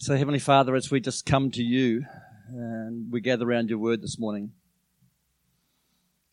So, 0.00 0.16
Heavenly 0.16 0.38
Father, 0.38 0.76
as 0.76 0.92
we 0.92 1.00
just 1.00 1.26
come 1.26 1.50
to 1.50 1.62
you 1.62 2.06
and 2.52 3.10
we 3.10 3.20
gather 3.20 3.44
around 3.44 3.68
your 3.68 3.80
word 3.80 4.00
this 4.00 4.16
morning, 4.16 4.52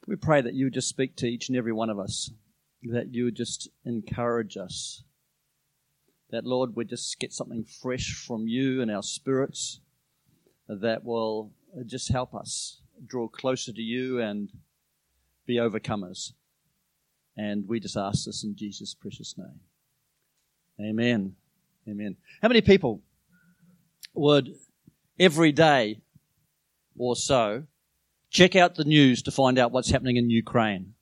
we 0.06 0.16
pray 0.18 0.40
that 0.40 0.54
you 0.54 0.68
would 0.68 0.74
just 0.76 0.88
speak 0.88 1.16
to 1.16 1.26
each 1.26 1.50
and 1.50 1.58
every 1.58 1.74
one 1.74 1.90
of 1.90 1.98
us, 1.98 2.30
that 2.84 3.16
you 3.16 3.24
would 3.24 3.36
just 3.36 3.68
encourage 3.84 4.56
us, 4.56 5.02
that, 6.30 6.46
Lord, 6.46 6.76
we 6.76 6.86
just 6.86 7.20
get 7.20 7.34
something 7.34 7.64
fresh 7.64 8.14
from 8.14 8.48
you 8.48 8.84
and 8.84 8.92
our 8.92 9.02
spirits 9.02 9.80
that 10.70 11.04
will 11.04 11.52
just 11.88 12.12
help 12.12 12.36
us 12.36 12.82
draw 13.04 13.28
closer 13.28 13.74
to 13.74 13.82
you 13.82 14.22
and 14.22 14.52
be 15.48 15.56
overcomers. 15.56 16.34
And 17.36 17.68
we 17.68 17.80
just 17.80 17.98
ask 17.98 18.26
this 18.26 18.44
in 18.44 18.56
Jesus' 18.56 18.94
precious 18.94 19.34
name. 19.40 19.60
Amen. 20.80 21.36
Amen. 21.90 22.16
How 22.44 22.48
many 22.48 22.62
people 22.62 23.02
would 24.16 24.56
every 25.20 25.52
day 25.52 26.02
or 26.98 27.16
so 27.16 27.64
check 28.30 28.56
out 28.56 28.76
the 28.76 28.84
news 28.84 29.22
to 29.24 29.32
find 29.32 29.58
out 29.58 29.72
what's 29.72 29.92
happening 29.92 30.18
in 30.18 30.30
Ukraine? 30.30 30.94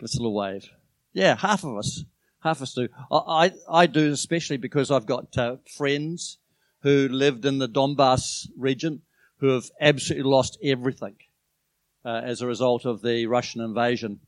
This 0.00 0.16
little 0.16 0.34
wave. 0.34 0.68
Yeah, 1.12 1.36
half 1.36 1.64
of 1.64 1.76
us. 1.76 2.04
Half 2.40 2.58
of 2.58 2.62
us 2.62 2.74
do. 2.74 2.88
I, 3.10 3.52
I, 3.68 3.86
do 3.86 4.12
especially 4.12 4.58
because 4.58 4.90
I've 4.90 5.06
got 5.06 5.36
uh, 5.36 5.56
friends 5.76 6.38
who 6.82 7.08
lived 7.08 7.44
in 7.44 7.58
the 7.58 7.68
Donbass 7.68 8.48
region 8.56 9.02
who 9.38 9.48
have 9.48 9.70
absolutely 9.80 10.30
lost 10.30 10.56
everything 10.62 11.16
uh, 12.04 12.20
as 12.24 12.40
a 12.40 12.46
result 12.46 12.84
of 12.84 13.02
the 13.02 13.26
Russian 13.26 13.60
invasion. 13.60 14.20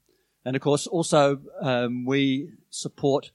And 0.44 0.56
of 0.56 0.62
course, 0.62 0.86
also, 0.86 1.40
um, 1.60 2.04
we 2.04 2.50
support 2.70 3.30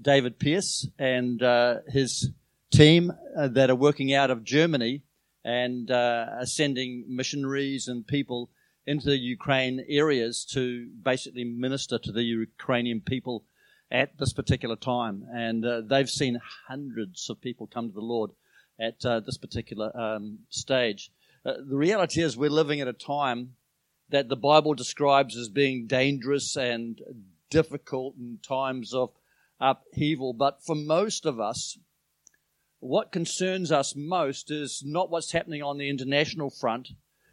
David 0.00 0.38
Pierce 0.38 0.88
and 0.98 1.42
uh, 1.42 1.76
his 1.88 2.30
team 2.70 3.12
uh, 3.36 3.48
that 3.48 3.70
are 3.70 3.76
working 3.76 4.14
out 4.14 4.30
of 4.30 4.44
Germany 4.44 5.02
and 5.44 5.90
uh, 5.90 6.26
are 6.40 6.46
sending 6.46 7.04
missionaries 7.08 7.88
and 7.88 8.06
people 8.06 8.50
into 8.86 9.06
the 9.06 9.18
Ukraine 9.18 9.84
areas 9.88 10.44
to 10.52 10.88
basically 11.02 11.44
minister 11.44 11.98
to 11.98 12.12
the 12.12 12.22
Ukrainian 12.22 13.00
people 13.00 13.44
at 13.90 14.16
this 14.18 14.32
particular 14.32 14.76
time. 14.76 15.26
And 15.32 15.64
uh, 15.64 15.82
they've 15.84 16.08
seen 16.08 16.40
hundreds 16.68 17.28
of 17.28 17.40
people 17.40 17.66
come 17.66 17.88
to 17.88 17.94
the 17.94 18.00
Lord 18.00 18.30
at 18.78 19.04
uh, 19.04 19.20
this 19.20 19.36
particular 19.36 19.96
um, 19.96 20.40
stage. 20.48 21.10
Uh, 21.44 21.54
the 21.68 21.76
reality 21.76 22.22
is, 22.22 22.36
we're 22.36 22.50
living 22.50 22.80
at 22.80 22.88
a 22.88 22.92
time 22.92 23.54
that 24.10 24.28
the 24.28 24.36
Bible 24.36 24.74
describes 24.74 25.36
as 25.36 25.48
being 25.48 25.86
dangerous 25.86 26.56
and 26.56 27.00
difficult 27.50 28.14
in 28.18 28.38
times 28.42 28.92
of 28.94 29.10
upheaval. 29.60 30.32
But 30.32 30.62
for 30.64 30.74
most 30.74 31.26
of 31.26 31.40
us, 31.40 31.78
what 32.80 33.12
concerns 33.12 33.70
us 33.70 33.94
most 33.94 34.50
is 34.50 34.82
not 34.84 35.10
what's 35.10 35.32
happening 35.32 35.62
on 35.62 35.78
the 35.78 35.88
international 35.88 36.50
front 36.50 36.88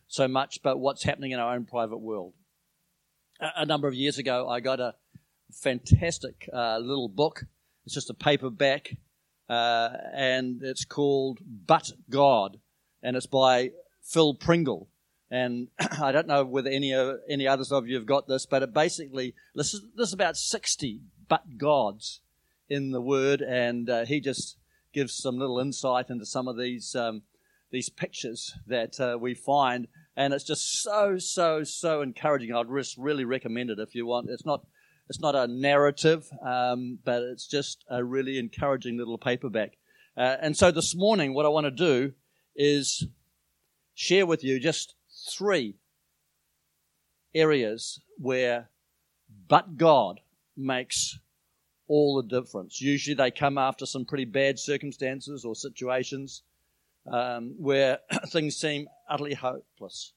so 0.08 0.28
much, 0.28 0.59
but 0.62 0.80
what's 0.80 1.03
happening 1.03 1.31
in 1.31 1.40
our 1.40 1.53
own 1.53 1.66
private 1.66 1.98
world. 1.98 2.34
A, 3.40 3.50
a 3.58 3.66
number 3.66 3.88
of 3.88 3.94
years 3.94 4.18
ago, 4.18 4.48
I 4.48 4.59
got 4.59 4.80
a 4.80 4.95
fantastic 5.52 6.50
uh, 6.53 6.78
little 6.80 7.09
book. 7.09 7.45
It's 7.86 7.95
just 7.95 8.09
a 8.09 8.14
paperback, 8.14 8.98
uh, 9.50 9.90
and 10.14 10.62
it's 10.62 10.86
called 10.86 11.40
But 11.42 11.94
God, 12.09 12.59
and 13.02 13.16
it's 13.16 13.25
by 13.25 13.72
Phil 14.02 14.34
Pringle. 14.34 14.90
And 15.31 15.70
I 16.02 16.12
don't 16.12 16.28
know 16.28 16.44
whether 16.44 16.70
any 16.70 16.94
any 17.30 17.48
others 17.48 17.72
of 17.72 17.88
you 17.88 17.95
have 17.95 18.06
got 18.06 18.28
this, 18.28 18.45
but 18.45 18.64
it 18.64 18.73
basically 18.73 19.34
this 19.56 19.73
is, 19.73 19.81
this 19.95 20.09
is 20.09 20.14
about 20.14 20.36
sixty 20.36 21.02
but 21.30 21.58
gods 21.58 22.22
in 22.70 22.92
the 22.92 23.02
Word, 23.02 23.42
and 23.42 23.90
uh, 23.90 24.06
he 24.06 24.20
just 24.20 24.58
gives 24.98 25.14
some 25.14 25.38
little 25.38 25.59
insight 25.59 26.09
into 26.09 26.26
some 26.26 26.48
of 26.48 26.58
these 26.58 26.95
um, 26.95 27.22
these 27.72 27.88
pictures 27.88 28.56
that 28.66 29.00
uh, 29.00 29.16
we 29.20 29.36
find, 29.36 29.88
and 30.16 30.34
it's 30.34 30.44
just 30.44 30.81
so 30.81 31.20
so 31.20 31.64
so 31.64 32.02
encouraging. 32.02 32.52
I'd 32.52 32.66
just 32.76 32.98
really 32.98 33.23
recommend 33.23 33.69
it 33.69 33.78
if 33.78 33.94
you 33.94 34.08
want. 34.08 34.28
It's 34.31 34.46
not 34.46 34.66
it's 35.08 35.19
not 35.19 35.35
a 35.35 35.46
narrative, 35.46 36.28
um, 36.44 36.97
but 37.06 37.22
it's 37.22 37.46
just 37.46 37.85
a 37.91 38.03
really 38.03 38.40
encouraging 38.40 38.97
little 38.97 39.19
paperback. 39.19 39.74
Uh, 40.18 40.38
and 40.41 40.58
so 40.58 40.72
this 40.72 40.96
morning, 40.96 41.35
what 41.35 41.46
I 41.46 41.50
want 41.50 41.66
to 41.66 41.72
do 41.72 42.14
is 42.56 43.06
share 43.94 44.25
with 44.25 44.44
you 44.44 44.59
just 44.59 44.96
three 45.29 45.75
areas 47.35 48.02
where 48.18 48.72
but 49.47 49.78
God 49.78 50.22
makes 50.56 51.19
all 51.88 52.22
the 52.22 52.40
difference. 52.40 52.81
Usually 52.81 53.14
they 53.14 53.31
come 53.31 53.58
after 53.58 53.86
some 53.86 54.06
pretty 54.06 54.25
bad 54.25 54.59
circumstances 54.59 55.46
or 55.46 55.56
situations 55.56 56.44
um, 57.06 57.56
where 57.58 58.00
things 58.28 58.56
seem 58.58 58.88
utterly 59.09 59.34
hopeless. 59.34 60.14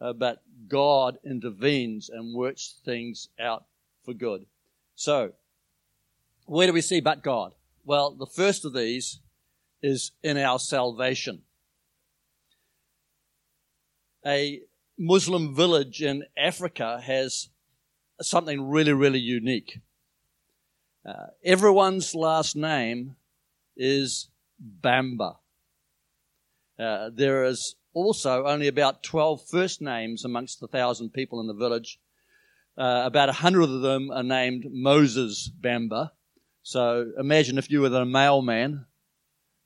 Uh, 0.00 0.12
but 0.12 0.42
God 0.68 1.18
intervenes 1.24 2.08
and 2.08 2.34
works 2.34 2.80
things 2.84 3.28
out 3.40 3.64
for 4.04 4.14
good. 4.14 4.46
So, 4.94 5.32
where 6.46 6.66
do 6.66 6.72
we 6.72 6.80
see 6.80 7.00
but 7.00 7.22
God? 7.22 7.52
Well, 7.84 8.12
the 8.12 8.26
first 8.26 8.64
of 8.64 8.72
these 8.72 9.20
is 9.82 10.12
in 10.22 10.36
our 10.36 10.58
salvation. 10.58 11.42
A 14.26 14.60
Muslim 14.98 15.54
village 15.54 16.02
in 16.02 16.24
Africa 16.36 17.00
has 17.04 17.48
something 18.20 18.68
really, 18.68 18.92
really 18.92 19.20
unique. 19.20 19.80
Uh, 21.08 21.28
everyone's 21.42 22.14
last 22.14 22.54
name 22.54 23.16
is 23.78 24.28
Bamba. 24.60 25.36
Uh, 26.78 27.08
there 27.14 27.44
is 27.44 27.76
also 27.94 28.44
only 28.44 28.68
about 28.68 29.02
12 29.02 29.40
first 29.48 29.80
names 29.80 30.26
amongst 30.26 30.60
the 30.60 30.68
thousand 30.68 31.14
people 31.14 31.40
in 31.40 31.46
the 31.46 31.54
village. 31.54 31.98
Uh, 32.76 33.04
about 33.06 33.30
a 33.30 33.32
hundred 33.32 33.70
of 33.70 33.80
them 33.80 34.10
are 34.10 34.22
named 34.22 34.66
Moses 34.70 35.50
Bamba. 35.58 36.10
So 36.62 37.10
imagine 37.18 37.56
if 37.56 37.70
you 37.70 37.80
were 37.80 37.88
the 37.88 38.04
mailman 38.04 38.84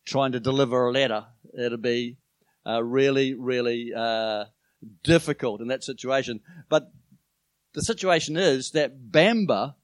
trying 0.04 0.32
to 0.32 0.40
deliver 0.40 0.86
a 0.86 0.92
letter. 0.92 1.24
It'd 1.58 1.82
be 1.82 2.18
uh, 2.64 2.84
really, 2.84 3.34
really 3.34 3.92
uh, 3.92 4.44
difficult 5.02 5.60
in 5.60 5.68
that 5.68 5.82
situation. 5.82 6.38
But 6.68 6.92
the 7.72 7.82
situation 7.82 8.36
is 8.36 8.70
that 8.72 9.10
Bamba 9.10 9.74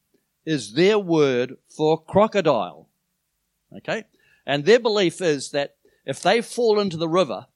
is 0.44 0.72
their 0.74 0.98
word 0.98 1.56
for 1.68 2.02
crocodile. 2.02 2.88
Okay? 3.76 4.04
And 4.46 4.64
their 4.64 4.80
belief 4.80 5.20
is 5.20 5.50
that 5.50 5.76
if 6.06 6.22
they 6.22 6.40
fall 6.40 6.80
into 6.80 6.96
the 6.96 7.08
river, 7.08 7.46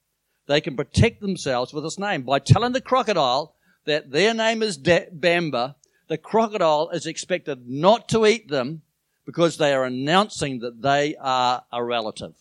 they 0.47 0.61
can 0.61 0.77
protect 0.77 1.21
themselves 1.21 1.73
with 1.73 1.85
this 1.85 1.99
name 1.99 2.23
by 2.23 2.39
telling 2.39 2.73
the 2.73 2.81
crocodile 2.81 3.55
that 3.87 4.11
their 4.11 4.35
name 4.35 4.63
is 4.63 4.79
Bamba. 4.79 5.77
The 6.09 6.19
crocodile 6.19 6.91
is 6.91 7.07
expected 7.07 7.67
not 7.67 8.09
to 8.11 8.27
eat 8.27 8.49
them 8.49 8.83
because 9.25 9.57
they 9.57 9.73
are 9.73 9.85
announcing 9.85 10.61
that 10.61 10.83
they 10.83 11.17
are 11.17 11.65
a 11.73 11.83
relative. 11.83 12.35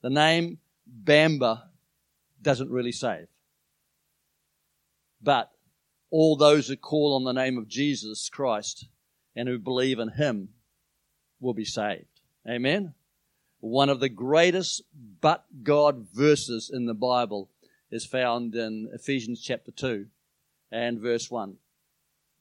The 0.00 0.10
name 0.10 0.58
Bamba 1.04 1.62
doesn't 2.40 2.70
really 2.70 2.92
save. 2.92 3.26
But 5.20 5.50
all 6.10 6.36
those 6.36 6.68
who 6.68 6.76
call 6.76 7.14
on 7.14 7.24
the 7.24 7.32
name 7.32 7.58
of 7.58 7.68
Jesus 7.68 8.28
Christ 8.28 8.86
and 9.36 9.48
who 9.48 9.58
believe 9.58 9.98
in 9.98 10.10
Him 10.10 10.50
will 11.40 11.54
be 11.54 11.64
saved. 11.64 12.20
Amen. 12.48 12.94
One 13.60 13.88
of 13.88 14.00
the 14.00 14.08
greatest 14.08 14.82
but 15.20 15.44
God 15.62 16.06
verses 16.12 16.70
in 16.72 16.86
the 16.86 16.94
Bible 16.94 17.50
is 17.90 18.06
found 18.06 18.54
in 18.54 18.88
Ephesians 18.92 19.42
chapter 19.42 19.70
2 19.70 20.06
and 20.70 21.00
verse 21.00 21.30
1. 21.30 21.56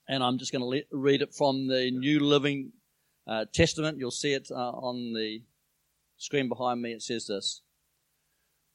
And 0.08 0.24
I'm 0.24 0.38
just 0.38 0.52
going 0.52 0.72
to 0.72 0.86
read 0.92 1.22
it 1.22 1.34
from 1.34 1.68
the 1.68 1.92
New 1.92 2.20
Living 2.20 2.72
uh, 3.26 3.46
Testament. 3.54 3.98
You'll 3.98 4.12
see 4.12 4.34
it 4.34 4.50
uh, 4.52 4.56
on 4.56 5.14
the 5.14 5.42
screen 6.18 6.48
behind 6.48 6.82
me. 6.82 6.94
It 6.94 7.02
says 7.02 7.28
this 7.28 7.62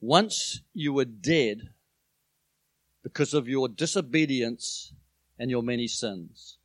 Once 0.01 0.61
you 0.75 0.93
were 0.93 1.05
dead 1.05 1.71
because 3.03 3.35
of 3.35 3.49
your 3.49 3.69
disobedience 3.69 4.93
and 5.39 5.51
your 5.51 5.63
many 5.63 5.89
sins. 5.89 6.59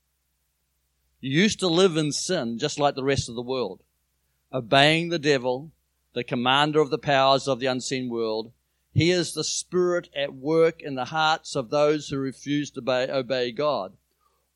You 1.19 1.31
used 1.31 1.59
to 1.59 1.67
live 1.67 1.97
in 1.97 2.11
sin 2.11 2.59
just 2.59 2.79
like 2.79 2.95
the 2.95 3.03
rest 3.03 3.27
of 3.27 3.35
the 3.35 3.41
world, 3.41 3.81
obeying 4.53 5.09
the 5.09 5.19
devil, 5.19 5.71
the 6.13 6.23
commander 6.23 6.79
of 6.79 6.89
the 6.89 6.99
powers 6.99 7.47
of 7.47 7.59
the 7.59 7.65
unseen 7.65 8.09
world. 8.09 8.51
He 8.93 9.11
is 9.11 9.33
the 9.33 9.43
spirit 9.43 10.09
at 10.15 10.33
work 10.33 10.81
in 10.81 10.95
the 10.95 11.05
hearts 11.05 11.55
of 11.55 11.69
those 11.69 12.07
who 12.09 12.17
refuse 12.17 12.71
to 12.71 12.79
obey, 12.79 13.09
obey 13.09 13.51
God. 13.51 13.93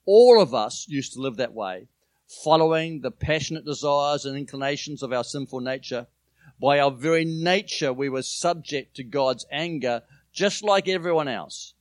All 0.05 0.41
of 0.41 0.53
us 0.53 0.87
used 0.87 1.13
to 1.13 1.21
live 1.21 1.37
that 1.37 1.53
way, 1.53 1.87
following 2.43 3.01
the 3.01 3.11
passionate 3.11 3.65
desires 3.65 4.25
and 4.25 4.37
inclinations 4.37 5.03
of 5.03 5.11
our 5.11 5.23
sinful 5.23 5.61
nature. 5.61 6.07
By 6.59 6.79
our 6.79 6.91
very 6.91 7.25
nature, 7.25 7.91
we 7.91 8.09
were 8.09 8.23
subject 8.23 8.95
to 8.95 9.03
God's 9.03 9.45
anger 9.51 10.03
just 10.31 10.63
like 10.63 10.87
everyone 10.87 11.27
else. 11.27 11.73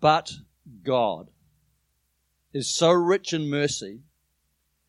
But 0.00 0.32
God 0.82 1.28
is 2.52 2.68
so 2.68 2.90
rich 2.90 3.32
in 3.32 3.48
mercy 3.48 4.00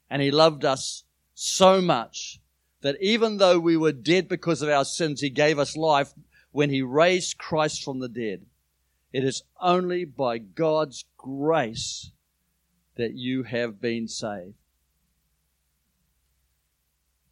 and 0.09 0.21
He 0.21 0.31
loved 0.31 0.65
us 0.65 1.03
so 1.33 1.81
much 1.81 2.39
that 2.81 3.01
even 3.01 3.37
though 3.37 3.59
we 3.59 3.75
were 3.75 3.91
dead 3.91 4.27
because 4.27 4.61
of 4.61 4.69
our 4.69 4.85
sins, 4.85 5.21
He 5.21 5.29
gave 5.29 5.59
us 5.59 5.75
life 5.75 6.13
when 6.51 6.69
He 6.69 6.81
raised 6.81 7.37
Christ 7.37 7.83
from 7.83 7.99
the 7.99 8.09
dead. 8.09 8.45
It 9.11 9.23
is 9.23 9.43
only 9.61 10.05
by 10.05 10.37
God's 10.37 11.05
grace 11.17 12.11
that 12.95 13.13
you 13.13 13.43
have 13.43 13.81
been 13.81 14.07
saved. 14.07 14.55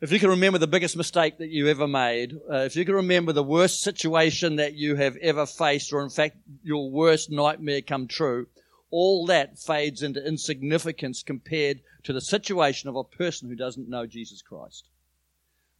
If 0.05 0.11
you 0.11 0.19
can 0.19 0.29
remember 0.29 0.59
the 0.59 0.67
biggest 0.67 0.95
mistake 0.95 1.39
that 1.39 1.49
you 1.49 1.67
ever 1.67 1.87
made, 1.87 2.35
uh, 2.47 2.57
if 2.57 2.75
you 2.75 2.85
can 2.85 2.93
remember 2.93 3.33
the 3.33 3.41
worst 3.41 3.81
situation 3.81 4.57
that 4.57 4.75
you 4.75 4.95
have 4.97 5.17
ever 5.17 5.47
faced, 5.47 5.91
or 5.91 6.03
in 6.03 6.11
fact 6.11 6.37
your 6.63 6.91
worst 6.91 7.31
nightmare 7.31 7.81
come 7.81 8.07
true, 8.07 8.45
all 8.91 9.25
that 9.25 9.57
fades 9.57 10.03
into 10.03 10.23
insignificance 10.23 11.23
compared 11.23 11.81
to 12.03 12.13
the 12.13 12.21
situation 12.21 12.87
of 12.87 12.95
a 12.95 13.03
person 13.03 13.49
who 13.49 13.55
doesn't 13.55 13.89
know 13.89 14.05
Jesus 14.05 14.43
Christ. 14.43 14.87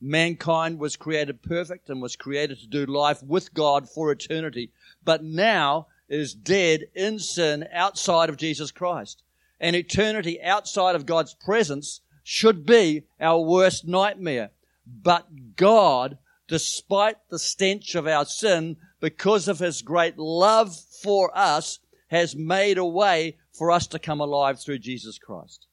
Mankind 0.02 0.80
was 0.80 0.96
created 0.96 1.44
perfect 1.44 1.92
and 1.92 2.02
was 2.02 2.16
created 2.16 2.58
to 2.62 2.68
do 2.68 2.88
life 2.88 3.22
with 3.22 3.54
God 3.54 3.88
for 3.88 4.12
eternity, 4.12 4.72
but 5.04 5.24
now 5.24 5.86
is 6.10 6.34
dead 6.34 6.86
in 6.96 7.20
sin 7.20 7.68
outside 7.72 8.30
of 8.30 8.38
Jesus 8.38 8.72
Christ. 8.72 9.22
And 9.60 9.76
eternity 9.76 10.42
outside 10.42 10.96
of 10.96 11.06
God's 11.06 11.36
presence 11.36 12.02
should 12.28 12.66
be 12.66 13.04
our 13.22 13.40
worst 13.40 13.86
nightmare. 13.86 14.50
But 14.88 15.56
God, 15.56 16.18
despite 16.48 17.18
the 17.30 17.38
stench 17.38 17.94
of 17.94 18.08
our 18.08 18.26
sin, 18.26 18.78
because 19.00 19.48
of 19.48 19.60
his 19.60 19.84
great 19.84 20.18
love 20.18 20.76
for 21.04 21.32
us, 21.38 21.78
has 22.08 22.36
made 22.36 22.80
a 22.80 22.86
way 22.86 23.38
for 23.52 23.70
us 23.70 23.86
to 23.86 24.00
come 24.00 24.20
alive 24.20 24.60
through 24.60 24.80
Jesus 24.80 25.20
Christ. 25.20 25.68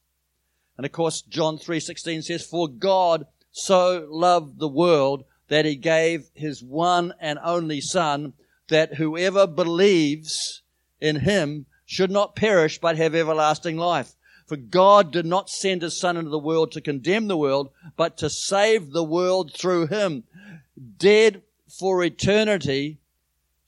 And 0.77 0.85
of 0.85 0.91
course, 0.91 1.23
John 1.23 1.57
3:16 1.57 2.21
says, 2.21 2.45
"For 2.45 2.67
God 2.67 3.25
so 3.51 4.07
loved 4.11 4.59
the 4.59 4.67
world 4.67 5.23
that 5.47 5.65
he 5.65 5.75
gave 5.75 6.29
his 6.35 6.63
one 6.63 7.15
and 7.19 7.39
only 7.43 7.81
son 7.81 8.33
that 8.67 8.95
whoever 8.95 9.47
believes 9.47 10.61
in 11.01 11.21
him 11.21 11.65
should 11.83 12.11
not 12.11 12.35
perish 12.35 12.79
but 12.79 12.97
have 12.97 13.15
everlasting 13.15 13.77
life." 13.77 14.15
For 14.53 14.57
God 14.57 15.11
did 15.11 15.25
not 15.25 15.49
send 15.49 15.81
his 15.81 15.99
son 15.99 16.15
into 16.15 16.29
the 16.29 16.37
world 16.37 16.73
to 16.73 16.81
condemn 16.81 17.27
the 17.27 17.35
world, 17.35 17.71
but 17.97 18.17
to 18.17 18.29
save 18.29 18.91
the 18.91 19.03
world 19.03 19.51
through 19.51 19.87
him. 19.87 20.25
Dead 20.99 21.41
for 21.67 22.03
eternity, 22.03 22.99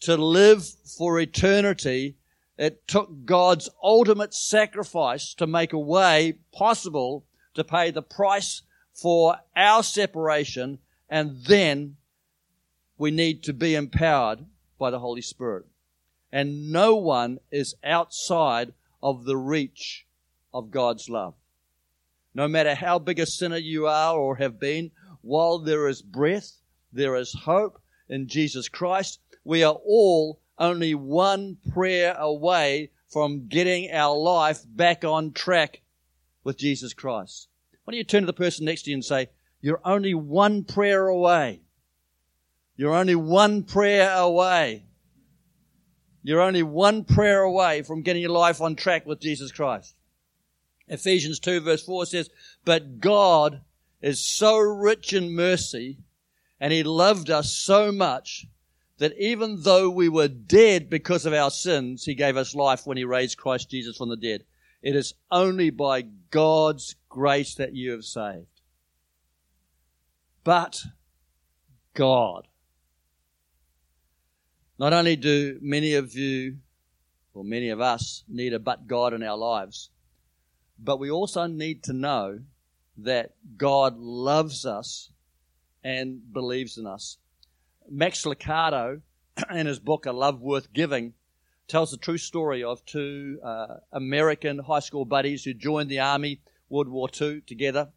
to 0.01 0.15
live 0.15 0.63
for 0.95 1.19
eternity, 1.19 2.17
it 2.55 2.87
took 2.87 3.25
God's 3.25 3.67
ultimate 3.81 4.35
sacrifice 4.35 5.33
to 5.33 5.47
make 5.47 5.73
a 5.73 5.79
way 5.79 6.37
possible 6.53 7.25
to 7.55 7.63
pay 7.63 7.89
the 7.89 8.03
price 8.03 8.61
for 8.93 9.37
our 9.55 9.81
separation, 9.81 10.77
and 11.09 11.45
then 11.45 11.95
we 12.99 13.09
need 13.09 13.41
to 13.41 13.53
be 13.53 13.73
empowered 13.73 14.45
by 14.77 14.91
the 14.91 14.99
Holy 14.99 15.23
Spirit. 15.23 15.65
And 16.31 16.71
no 16.71 16.95
one 16.95 17.39
is 17.49 17.73
outside 17.83 18.71
of 19.01 19.25
the 19.25 19.35
reach 19.35 20.04
of 20.55 20.71
God's 20.71 21.09
love. 21.09 21.35
No 22.33 22.47
matter 22.47 22.73
how 22.73 22.97
big 22.97 23.19
a 23.19 23.25
sinner 23.25 23.57
you 23.57 23.87
are 23.87 24.17
or 24.17 24.37
have 24.37 24.57
been, 24.57 24.91
while 25.21 25.59
there 25.59 25.87
is 25.89 26.01
breath, 26.01 26.61
there 26.93 27.15
is 27.15 27.33
hope 27.43 27.81
in 28.07 28.27
Jesus 28.27 28.69
Christ. 28.69 29.19
We 29.43 29.63
are 29.63 29.77
all 29.85 30.39
only 30.57 30.95
one 30.95 31.57
prayer 31.73 32.15
away 32.17 32.91
from 33.09 33.47
getting 33.47 33.91
our 33.91 34.15
life 34.15 34.61
back 34.65 35.03
on 35.03 35.33
track 35.33 35.81
with 36.45 36.57
Jesus 36.57 36.93
Christ. 36.93 37.49
Why 37.83 37.91
don't 37.91 37.97
you 37.97 38.03
turn 38.05 38.23
to 38.23 38.27
the 38.27 38.33
person 38.33 38.65
next 38.65 38.83
to 38.83 38.91
you 38.91 38.95
and 38.95 39.05
say, 39.05 39.27
You're 39.59 39.81
only 39.83 40.13
one 40.13 40.63
prayer 40.63 41.07
away. 41.07 41.61
You're 42.77 42.95
only 42.95 43.15
one 43.15 43.63
prayer 43.63 44.11
away. 44.11 44.85
You're 46.23 46.41
only 46.41 46.63
one 46.63 47.03
prayer 47.03 47.41
away 47.41 47.81
from 47.81 48.01
getting 48.01 48.21
your 48.21 48.31
life 48.31 48.61
on 48.61 48.75
track 48.75 49.05
with 49.05 49.19
Jesus 49.19 49.51
Christ. 49.51 49.95
Ephesians 50.87 51.39
2 51.39 51.61
verse 51.61 51.83
4 51.83 52.05
says, 52.05 52.29
But 52.63 52.99
God 52.99 53.61
is 54.01 54.19
so 54.19 54.57
rich 54.57 55.13
in 55.13 55.35
mercy 55.35 55.97
and 56.59 56.71
He 56.71 56.83
loved 56.83 57.29
us 57.29 57.51
so 57.51 57.91
much 57.91 58.45
that 58.97 59.17
even 59.19 59.61
though 59.61 59.89
we 59.89 60.07
were 60.07 60.27
dead 60.27 60.89
because 60.89 61.25
of 61.25 61.33
our 61.33 61.51
sins, 61.51 62.05
He 62.05 62.15
gave 62.15 62.37
us 62.37 62.55
life 62.55 62.85
when 62.85 62.97
He 62.97 63.03
raised 63.03 63.37
Christ 63.37 63.69
Jesus 63.69 63.97
from 63.97 64.09
the 64.09 64.15
dead. 64.15 64.43
It 64.81 64.95
is 64.95 65.15
only 65.31 65.69
by 65.69 66.03
God's 66.29 66.95
grace 67.09 67.55
that 67.55 67.73
you 67.73 67.91
have 67.91 68.03
saved. 68.03 68.61
But 70.43 70.85
God. 71.95 72.47
Not 74.77 74.93
only 74.93 75.15
do 75.15 75.57
many 75.61 75.95
of 75.95 76.13
you, 76.13 76.57
or 77.33 77.43
many 77.43 77.69
of 77.69 77.81
us, 77.81 78.23
need 78.27 78.53
a 78.53 78.59
but 78.59 78.87
God 78.87 79.13
in 79.13 79.23
our 79.23 79.37
lives, 79.37 79.89
but 80.77 80.99
we 80.99 81.09
also 81.09 81.47
need 81.47 81.83
to 81.83 81.93
know 81.93 82.39
that 82.97 83.33
God 83.57 83.97
loves 83.97 84.65
us 84.65 85.09
and 85.83 86.33
believes 86.33 86.77
in 86.77 86.87
us. 86.87 87.17
Max 87.89 88.23
Lucado, 88.23 89.01
in 89.51 89.67
his 89.67 89.79
book 89.79 90.05
A 90.05 90.11
Love 90.11 90.41
Worth 90.41 90.73
Giving, 90.73 91.13
tells 91.67 91.91
the 91.91 91.97
true 91.97 92.17
story 92.17 92.63
of 92.63 92.85
two 92.85 93.39
uh, 93.43 93.77
American 93.91 94.59
high 94.59 94.79
school 94.79 95.05
buddies 95.05 95.43
who 95.43 95.53
joined 95.53 95.89
the 95.89 95.99
army 95.99 96.41
World 96.69 96.89
War 96.89 97.09
II 97.19 97.41
together. 97.41 97.89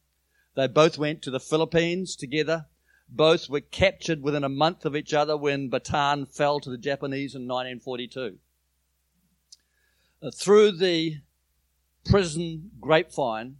They 0.55 0.67
both 0.67 0.99
went 0.99 1.23
to 1.23 1.31
the 1.31 1.41
Philippines 1.41 2.17
together. 2.17 2.67
Both 3.09 3.49
were 3.49 3.61
captured 3.61 4.23
within 4.23 4.45
a 4.45 4.49
month 4.49 4.85
of 4.85 4.95
each 4.95 5.15
other 5.15 5.37
when 5.37 5.71
Bataan 5.71 6.29
fell 6.29 6.61
to 6.61 6.71
the 6.71 6.77
Japanese 6.77 7.35
in 7.35 7.43
1942. 7.43 8.39
Uh, 10.21 10.31
through 10.35 10.73
the 10.73 11.19
prison 12.11 12.71
grapevine, 12.81 13.57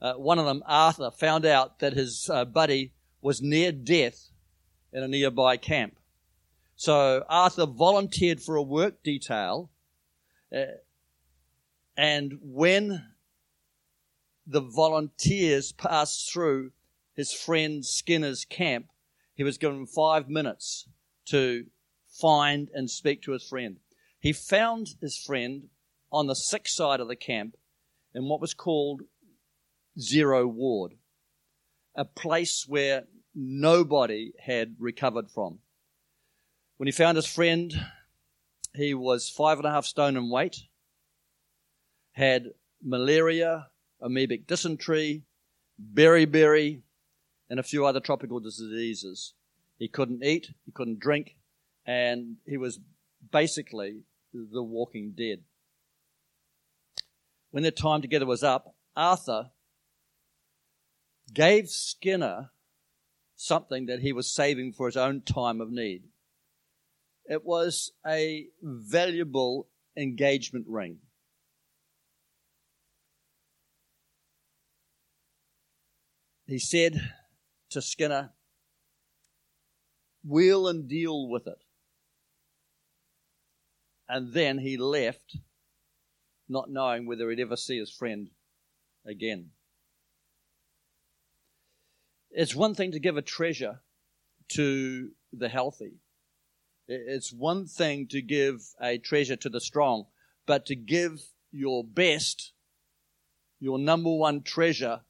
uh, 0.00 0.14
one 0.14 0.38
of 0.38 0.46
them, 0.46 0.62
Arthur, 0.66 1.10
found 1.10 1.44
out 1.44 1.80
that 1.80 1.94
his 1.94 2.28
uh, 2.32 2.44
buddy 2.44 2.92
was 3.20 3.42
near 3.42 3.72
death 3.72 4.30
in 4.92 5.02
a 5.02 5.08
nearby 5.08 5.56
camp. 5.56 5.98
So 6.76 7.24
Arthur 7.28 7.66
volunteered 7.66 8.40
for 8.40 8.56
a 8.56 8.62
work 8.62 9.02
detail, 9.02 9.70
uh, 10.54 10.78
and 11.96 12.38
when 12.40 13.04
the 14.46 14.60
volunteers 14.60 15.72
passed 15.72 16.32
through 16.32 16.70
his 17.14 17.32
friend 17.32 17.84
Skinner's 17.84 18.44
camp, 18.44 18.86
he 19.34 19.42
was 19.42 19.58
given 19.58 19.86
five 19.86 20.28
minutes 20.28 20.88
to 21.26 21.66
find 22.08 22.70
and 22.72 22.88
speak 22.88 23.22
to 23.22 23.32
his 23.32 23.46
friend. 23.46 23.78
He 24.20 24.32
found 24.32 24.94
his 25.00 25.18
friend 25.18 25.68
on 26.10 26.28
the 26.28 26.34
sick 26.34 26.66
side 26.66 27.00
of 27.00 27.08
the 27.08 27.16
camp 27.16 27.56
in 28.18 28.24
what 28.24 28.40
was 28.40 28.52
called 28.52 29.02
Zero 29.98 30.44
Ward, 30.44 30.94
a 31.94 32.04
place 32.04 32.66
where 32.66 33.04
nobody 33.32 34.32
had 34.40 34.74
recovered 34.80 35.30
from. 35.30 35.60
When 36.78 36.88
he 36.88 36.92
found 36.92 37.14
his 37.14 37.28
friend, 37.28 37.72
he 38.74 38.92
was 38.92 39.30
five 39.30 39.58
and 39.58 39.66
a 39.68 39.70
half 39.70 39.86
stone 39.86 40.16
in 40.16 40.30
weight, 40.30 40.56
had 42.10 42.48
malaria, 42.82 43.68
amoebic 44.02 44.48
dysentery, 44.48 45.22
beriberi, 45.80 46.82
and 47.48 47.60
a 47.60 47.62
few 47.62 47.86
other 47.86 48.00
tropical 48.00 48.40
diseases. 48.40 49.34
He 49.78 49.86
couldn't 49.86 50.24
eat, 50.24 50.50
he 50.66 50.72
couldn't 50.72 50.98
drink, 50.98 51.36
and 51.86 52.38
he 52.44 52.56
was 52.56 52.80
basically 53.30 54.00
the 54.32 54.62
walking 54.62 55.14
dead 55.16 55.44
when 57.50 57.62
their 57.62 57.72
time 57.72 58.02
together 58.02 58.26
was 58.26 58.42
up, 58.42 58.74
Arthur 58.96 59.50
gave 61.32 61.68
Skinner 61.68 62.50
something 63.36 63.86
that 63.86 64.00
he 64.00 64.12
was 64.12 64.30
saving 64.30 64.72
for 64.72 64.86
his 64.86 64.96
own 64.96 65.22
time 65.22 65.60
of 65.60 65.70
need. 65.70 66.02
It 67.24 67.44
was 67.44 67.92
a 68.06 68.46
valuable 68.62 69.68
engagement 69.96 70.66
ring. 70.68 70.98
He 76.46 76.58
said 76.58 77.12
to 77.70 77.82
Skinner, 77.82 78.30
Wheel 80.24 80.66
and 80.66 80.88
deal 80.88 81.28
with 81.28 81.46
it. 81.46 81.62
And 84.08 84.32
then 84.32 84.58
he 84.58 84.78
left 84.78 85.36
not 86.48 86.70
knowing 86.70 87.06
whether 87.06 87.28
he'd 87.30 87.40
ever 87.40 87.56
see 87.56 87.78
his 87.78 87.90
friend 87.90 88.30
again. 89.06 89.50
It's 92.30 92.54
one 92.54 92.74
thing 92.74 92.92
to 92.92 93.00
give 93.00 93.16
a 93.16 93.22
treasure 93.22 93.80
to 94.48 95.10
the 95.32 95.48
healthy. 95.48 95.94
It's 96.86 97.32
one 97.32 97.66
thing 97.66 98.06
to 98.08 98.22
give 98.22 98.62
a 98.80 98.98
treasure 98.98 99.36
to 99.36 99.48
the 99.48 99.60
strong, 99.60 100.06
but 100.46 100.66
to 100.66 100.76
give 100.76 101.22
your 101.52 101.84
best, 101.84 102.52
your 103.60 103.78
number 103.78 104.14
one 104.14 104.42
treasure, 104.42 105.00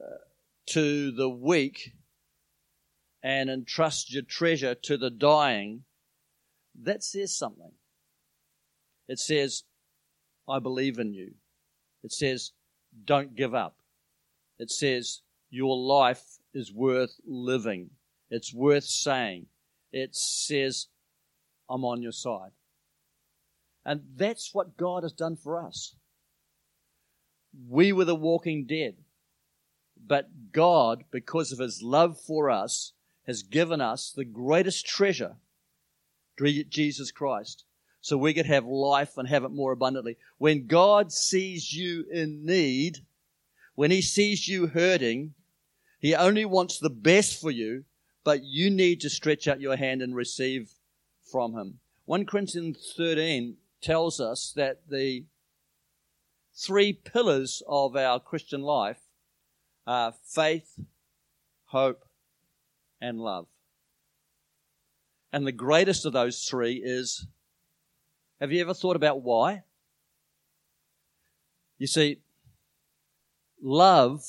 uh, 0.00 0.18
to 0.66 1.10
the 1.10 1.28
weak 1.28 1.92
and 3.22 3.48
entrust 3.48 4.12
your 4.12 4.22
treasure 4.22 4.74
to 4.74 4.96
the 4.96 5.10
dying, 5.10 5.84
that 6.82 7.02
says 7.02 7.34
something. 7.34 7.72
It 9.08 9.18
says, 9.18 9.64
I 10.48 10.58
believe 10.58 10.98
in 10.98 11.12
you. 11.12 11.34
It 12.02 12.12
says, 12.12 12.52
don't 13.04 13.34
give 13.34 13.54
up. 13.54 13.76
It 14.58 14.70
says, 14.70 15.22
your 15.50 15.76
life 15.76 16.22
is 16.52 16.72
worth 16.72 17.16
living. 17.26 17.90
It's 18.30 18.52
worth 18.54 18.84
saying. 18.84 19.46
It 19.92 20.14
says, 20.14 20.88
I'm 21.68 21.84
on 21.84 22.02
your 22.02 22.12
side. 22.12 22.50
And 23.84 24.02
that's 24.16 24.54
what 24.54 24.76
God 24.76 25.02
has 25.02 25.12
done 25.12 25.36
for 25.36 25.60
us. 25.60 25.96
We 27.68 27.92
were 27.92 28.04
the 28.04 28.14
walking 28.14 28.64
dead. 28.66 28.96
But 30.06 30.52
God, 30.52 31.04
because 31.10 31.52
of 31.52 31.58
his 31.58 31.82
love 31.82 32.18
for 32.18 32.50
us, 32.50 32.92
has 33.26 33.42
given 33.42 33.80
us 33.80 34.12
the 34.14 34.24
greatest 34.24 34.86
treasure, 34.86 35.36
Jesus 36.38 37.10
Christ, 37.10 37.64
so 38.04 38.18
we 38.18 38.34
could 38.34 38.44
have 38.44 38.66
life 38.66 39.16
and 39.16 39.26
have 39.26 39.44
it 39.44 39.50
more 39.50 39.72
abundantly. 39.72 40.18
When 40.36 40.66
God 40.66 41.10
sees 41.10 41.72
you 41.72 42.04
in 42.12 42.44
need, 42.44 42.98
when 43.76 43.90
he 43.90 44.02
sees 44.02 44.46
you 44.46 44.66
hurting, 44.66 45.32
he 46.00 46.14
only 46.14 46.44
wants 46.44 46.78
the 46.78 46.90
best 46.90 47.40
for 47.40 47.50
you, 47.50 47.86
but 48.22 48.44
you 48.44 48.68
need 48.68 49.00
to 49.00 49.08
stretch 49.08 49.48
out 49.48 49.58
your 49.62 49.76
hand 49.76 50.02
and 50.02 50.14
receive 50.14 50.72
from 51.32 51.54
him. 51.54 51.78
1 52.04 52.26
Corinthians 52.26 52.92
13 52.94 53.56
tells 53.80 54.20
us 54.20 54.52
that 54.54 54.82
the 54.90 55.24
three 56.54 56.92
pillars 56.92 57.62
of 57.66 57.96
our 57.96 58.20
Christian 58.20 58.60
life 58.60 59.00
are 59.86 60.12
faith, 60.26 60.78
hope, 61.68 62.04
and 63.00 63.18
love. 63.18 63.46
And 65.32 65.46
the 65.46 65.52
greatest 65.52 66.04
of 66.04 66.12
those 66.12 66.44
three 66.44 66.82
is 66.84 67.28
have 68.44 68.52
you 68.52 68.60
ever 68.60 68.74
thought 68.74 68.94
about 68.94 69.22
why? 69.22 69.62
You 71.78 71.86
see, 71.86 72.18
love 73.62 74.22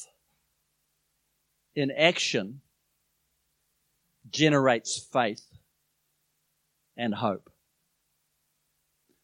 in 1.76 1.92
action 1.92 2.62
generates 4.30 4.98
faith 4.98 5.44
and 6.96 7.14
hope. 7.14 7.50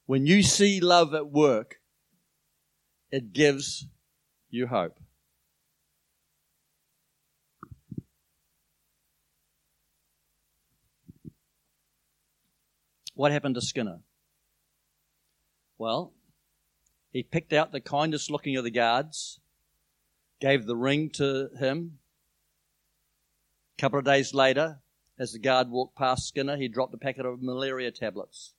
When 0.07 0.25
you 0.25 0.43
see 0.43 0.81
love 0.81 1.13
at 1.13 1.31
work, 1.31 1.77
it 3.11 3.31
gives 3.31 3.87
you 4.49 4.67
hope. 4.67 4.99
What 13.13 13.31
happened 13.31 13.55
to 13.55 13.61
Skinner? 13.61 13.99
Well, 15.81 16.13
he 17.11 17.23
picked 17.23 17.53
out 17.53 17.71
the 17.71 17.81
kindest 17.81 18.29
looking 18.29 18.55
of 18.55 18.63
the 18.63 18.69
guards, 18.69 19.39
gave 20.39 20.67
the 20.67 20.75
ring 20.75 21.09
to 21.13 21.49
him. 21.57 21.97
A 23.79 23.81
couple 23.81 23.97
of 23.97 24.05
days 24.05 24.31
later, 24.31 24.83
as 25.17 25.33
the 25.33 25.39
guard 25.39 25.71
walked 25.71 25.97
past 25.97 26.27
Skinner, 26.27 26.55
he 26.55 26.67
dropped 26.67 26.93
a 26.93 26.99
packet 26.99 27.25
of 27.25 27.41
malaria 27.41 27.89
tablets. 27.89 28.53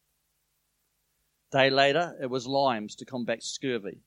Day 1.53 1.71
later, 1.71 2.19
it 2.21 2.27
was 2.27 2.49
limes 2.49 2.97
to 2.97 3.05
combat 3.05 3.45
scurvy. 3.45 4.01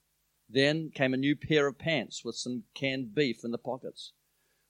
Then 0.50 0.92
came 0.94 1.14
a 1.14 1.18
new 1.18 1.38
pair 1.38 1.68
of 1.68 1.80
pants 1.80 2.26
with 2.26 2.36
some 2.36 2.64
canned 2.74 3.16
beef 3.16 3.46
in 3.46 3.52
the 3.52 3.58
pockets. 3.58 4.12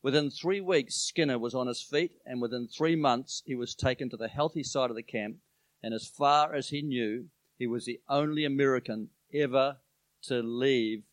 Within 0.04 0.30
three 0.30 0.62
weeks, 0.62 0.94
Skinner 0.94 1.40
was 1.40 1.56
on 1.56 1.66
his 1.66 1.82
feet, 1.82 2.20
and 2.28 2.44
within 2.44 2.68
three 2.68 2.96
months, 2.96 3.42
he 3.48 3.56
was 3.56 3.74
taken 3.74 4.08
to 4.12 4.18
the 4.18 4.28
healthy 4.28 4.62
side 4.62 4.92
of 4.92 4.96
the 4.96 5.02
camp 5.02 5.38
and 5.86 5.94
as 5.94 6.08
far 6.08 6.56
as 6.56 6.70
he 6.70 6.82
knew, 6.82 7.30
he 7.58 7.68
was 7.68 7.86
the 7.86 8.00
only 8.10 8.46
American 8.46 9.10
ever 9.34 9.78
to 10.24 10.42
leave 10.42 11.04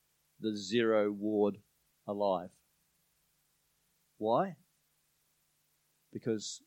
the 0.41 0.57
zero 0.57 1.11
ward 1.11 1.59
alive. 2.07 2.51
Why? 4.19 4.57
Because 6.13 6.61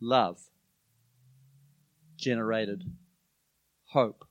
love 0.00 0.40
generated 2.16 2.84
hope 3.86 4.24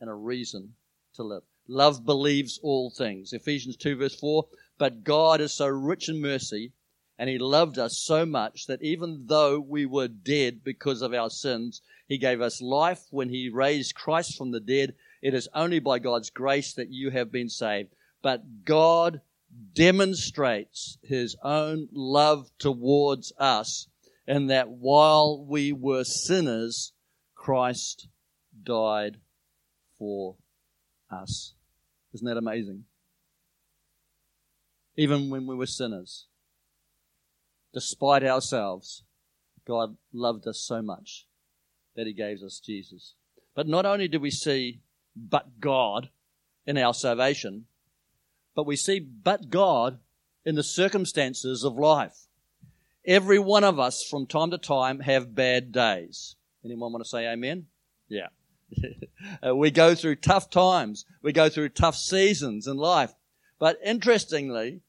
and 0.00 0.10
a 0.10 0.14
reason 0.14 0.74
to 1.14 1.22
live. 1.22 1.42
Love 1.68 2.04
believes 2.04 2.58
all 2.62 2.90
things. 2.90 3.32
Ephesians 3.32 3.76
2 3.76 3.96
verse 3.96 4.14
4. 4.14 4.46
But 4.78 5.04
God 5.04 5.40
is 5.40 5.54
so 5.54 5.66
rich 5.66 6.08
in 6.08 6.20
mercy 6.20 6.72
and 7.18 7.28
he 7.28 7.38
loved 7.38 7.78
us 7.78 7.98
so 7.98 8.24
much 8.26 8.66
that 8.66 8.82
even 8.82 9.26
though 9.26 9.60
we 9.60 9.86
were 9.86 10.08
dead 10.08 10.64
because 10.64 11.02
of 11.02 11.12
our 11.12 11.30
sins, 11.30 11.82
he 12.08 12.18
gave 12.18 12.40
us 12.40 12.60
life 12.60 13.06
when 13.10 13.28
he 13.28 13.48
raised 13.48 13.94
Christ 13.94 14.36
from 14.36 14.50
the 14.50 14.60
dead. 14.60 14.94
It 15.20 15.34
is 15.34 15.48
only 15.54 15.78
by 15.78 15.98
God's 15.98 16.30
grace 16.30 16.72
that 16.74 16.90
you 16.90 17.10
have 17.10 17.30
been 17.30 17.48
saved. 17.48 17.94
But 18.22 18.64
God 18.64 19.20
demonstrates 19.74 20.98
his 21.02 21.36
own 21.42 21.88
love 21.92 22.50
towards 22.58 23.32
us 23.38 23.88
in 24.26 24.46
that 24.46 24.70
while 24.70 25.44
we 25.44 25.72
were 25.72 26.04
sinners, 26.04 26.92
Christ 27.34 28.08
died 28.62 29.18
for 29.98 30.36
us. 31.10 31.54
Isn't 32.14 32.26
that 32.26 32.36
amazing? 32.36 32.84
Even 34.96 35.30
when 35.30 35.46
we 35.46 35.54
were 35.54 35.66
sinners 35.66 36.26
despite 37.72 38.24
ourselves, 38.24 39.04
God 39.66 39.96
loved 40.12 40.46
us 40.46 40.60
so 40.60 40.82
much 40.82 41.26
that 41.96 42.06
he 42.06 42.12
gave 42.12 42.42
us 42.42 42.60
Jesus. 42.60 43.14
But 43.54 43.68
not 43.68 43.86
only 43.86 44.08
do 44.08 44.18
we 44.18 44.30
see 44.30 44.80
but 45.14 45.60
God 45.60 46.08
in 46.66 46.78
our 46.78 46.94
salvation, 46.94 47.66
but 48.54 48.66
we 48.66 48.76
see 48.76 48.98
but 48.98 49.50
God 49.50 49.98
in 50.44 50.54
the 50.54 50.62
circumstances 50.62 51.64
of 51.64 51.74
life. 51.74 52.26
Every 53.04 53.38
one 53.38 53.64
of 53.64 53.78
us 53.78 54.04
from 54.08 54.26
time 54.26 54.50
to 54.50 54.58
time 54.58 55.00
have 55.00 55.34
bad 55.34 55.72
days. 55.72 56.36
Anyone 56.64 56.92
want 56.92 57.04
to 57.04 57.08
say 57.08 57.26
amen? 57.26 57.66
Yeah. 58.08 58.28
Uh, 59.46 59.54
we 59.54 59.70
go 59.70 59.94
through 59.94 60.16
tough 60.16 60.50
times. 60.50 61.04
We 61.22 61.32
go 61.32 61.48
through 61.48 61.68
tough 61.68 61.94
seasons 61.94 62.66
in 62.66 62.76
life. 62.76 63.14
But 63.60 63.78
interestingly, 63.84 64.80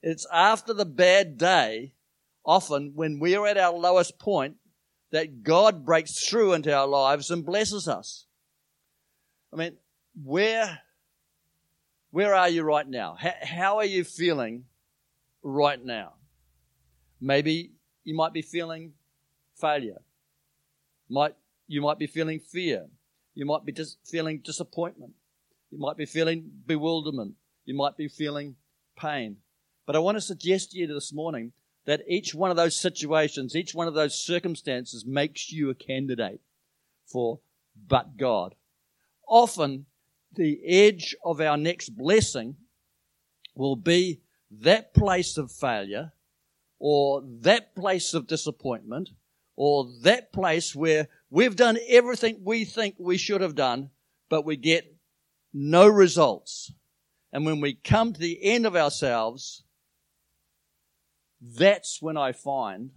it's 0.00 0.26
after 0.32 0.72
the 0.72 0.86
bad 0.86 1.36
day 1.36 1.94
often 2.50 2.90
when 2.96 3.20
we 3.20 3.36
are 3.36 3.46
at 3.46 3.56
our 3.56 3.72
lowest 3.72 4.18
point 4.18 4.56
that 5.12 5.44
God 5.44 5.84
breaks 5.84 6.28
through 6.28 6.54
into 6.54 6.74
our 6.74 6.86
lives 6.86 7.30
and 7.30 7.46
blesses 7.46 7.86
us. 7.86 8.26
I 9.52 9.56
mean, 9.56 9.76
where, 10.20 10.80
where 12.10 12.34
are 12.34 12.48
you 12.48 12.64
right 12.64 12.88
now? 12.88 13.16
How, 13.16 13.34
how 13.40 13.76
are 13.78 13.84
you 13.84 14.02
feeling 14.02 14.64
right 15.44 15.82
now? 15.82 16.14
Maybe 17.20 17.70
you 18.02 18.16
might 18.16 18.32
be 18.32 18.42
feeling 18.42 18.94
failure. 19.54 20.00
Might, 21.08 21.36
you 21.68 21.80
might 21.80 21.98
be 21.98 22.08
feeling 22.08 22.40
fear. 22.40 22.86
You 23.34 23.46
might 23.46 23.64
be 23.64 23.70
dis- 23.70 23.96
feeling 24.04 24.40
disappointment. 24.44 25.12
You 25.70 25.78
might 25.78 25.96
be 25.96 26.06
feeling 26.06 26.50
bewilderment. 26.66 27.34
You 27.64 27.76
might 27.76 27.96
be 27.96 28.08
feeling 28.08 28.56
pain. 28.98 29.36
But 29.86 29.94
I 29.94 30.00
want 30.00 30.16
to 30.16 30.20
suggest 30.20 30.72
to 30.72 30.78
you 30.78 30.88
this 30.88 31.12
morning 31.12 31.52
that 31.90 32.02
each 32.06 32.36
one 32.36 32.52
of 32.52 32.56
those 32.56 32.78
situations, 32.78 33.56
each 33.56 33.74
one 33.74 33.88
of 33.88 33.94
those 33.94 34.14
circumstances 34.14 35.04
makes 35.04 35.50
you 35.50 35.70
a 35.70 35.74
candidate 35.74 36.40
for 37.04 37.40
but 37.88 38.16
God. 38.16 38.54
Often, 39.26 39.86
the 40.32 40.60
edge 40.64 41.16
of 41.24 41.40
our 41.40 41.56
next 41.56 41.88
blessing 41.88 42.54
will 43.56 43.74
be 43.74 44.20
that 44.52 44.94
place 44.94 45.36
of 45.36 45.50
failure 45.50 46.12
or 46.78 47.24
that 47.40 47.74
place 47.74 48.14
of 48.14 48.28
disappointment 48.28 49.10
or 49.56 49.88
that 50.02 50.32
place 50.32 50.76
where 50.76 51.08
we've 51.28 51.56
done 51.56 51.76
everything 51.88 52.40
we 52.44 52.64
think 52.64 52.94
we 53.00 53.16
should 53.16 53.40
have 53.40 53.56
done, 53.56 53.90
but 54.28 54.44
we 54.44 54.56
get 54.56 54.94
no 55.52 55.88
results. 55.88 56.72
And 57.32 57.44
when 57.44 57.60
we 57.60 57.74
come 57.74 58.12
to 58.12 58.20
the 58.20 58.38
end 58.44 58.64
of 58.64 58.76
ourselves, 58.76 59.64
that's 61.40 62.02
when 62.02 62.16
I 62.16 62.32
find 62.32 62.90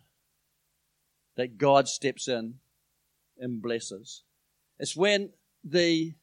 that 1.36 1.58
God 1.58 1.88
steps 1.88 2.28
in 2.28 2.56
and 3.38 3.62
blesses. 3.62 4.24
It's 4.80 4.96
when 4.96 5.32
the 5.64 6.14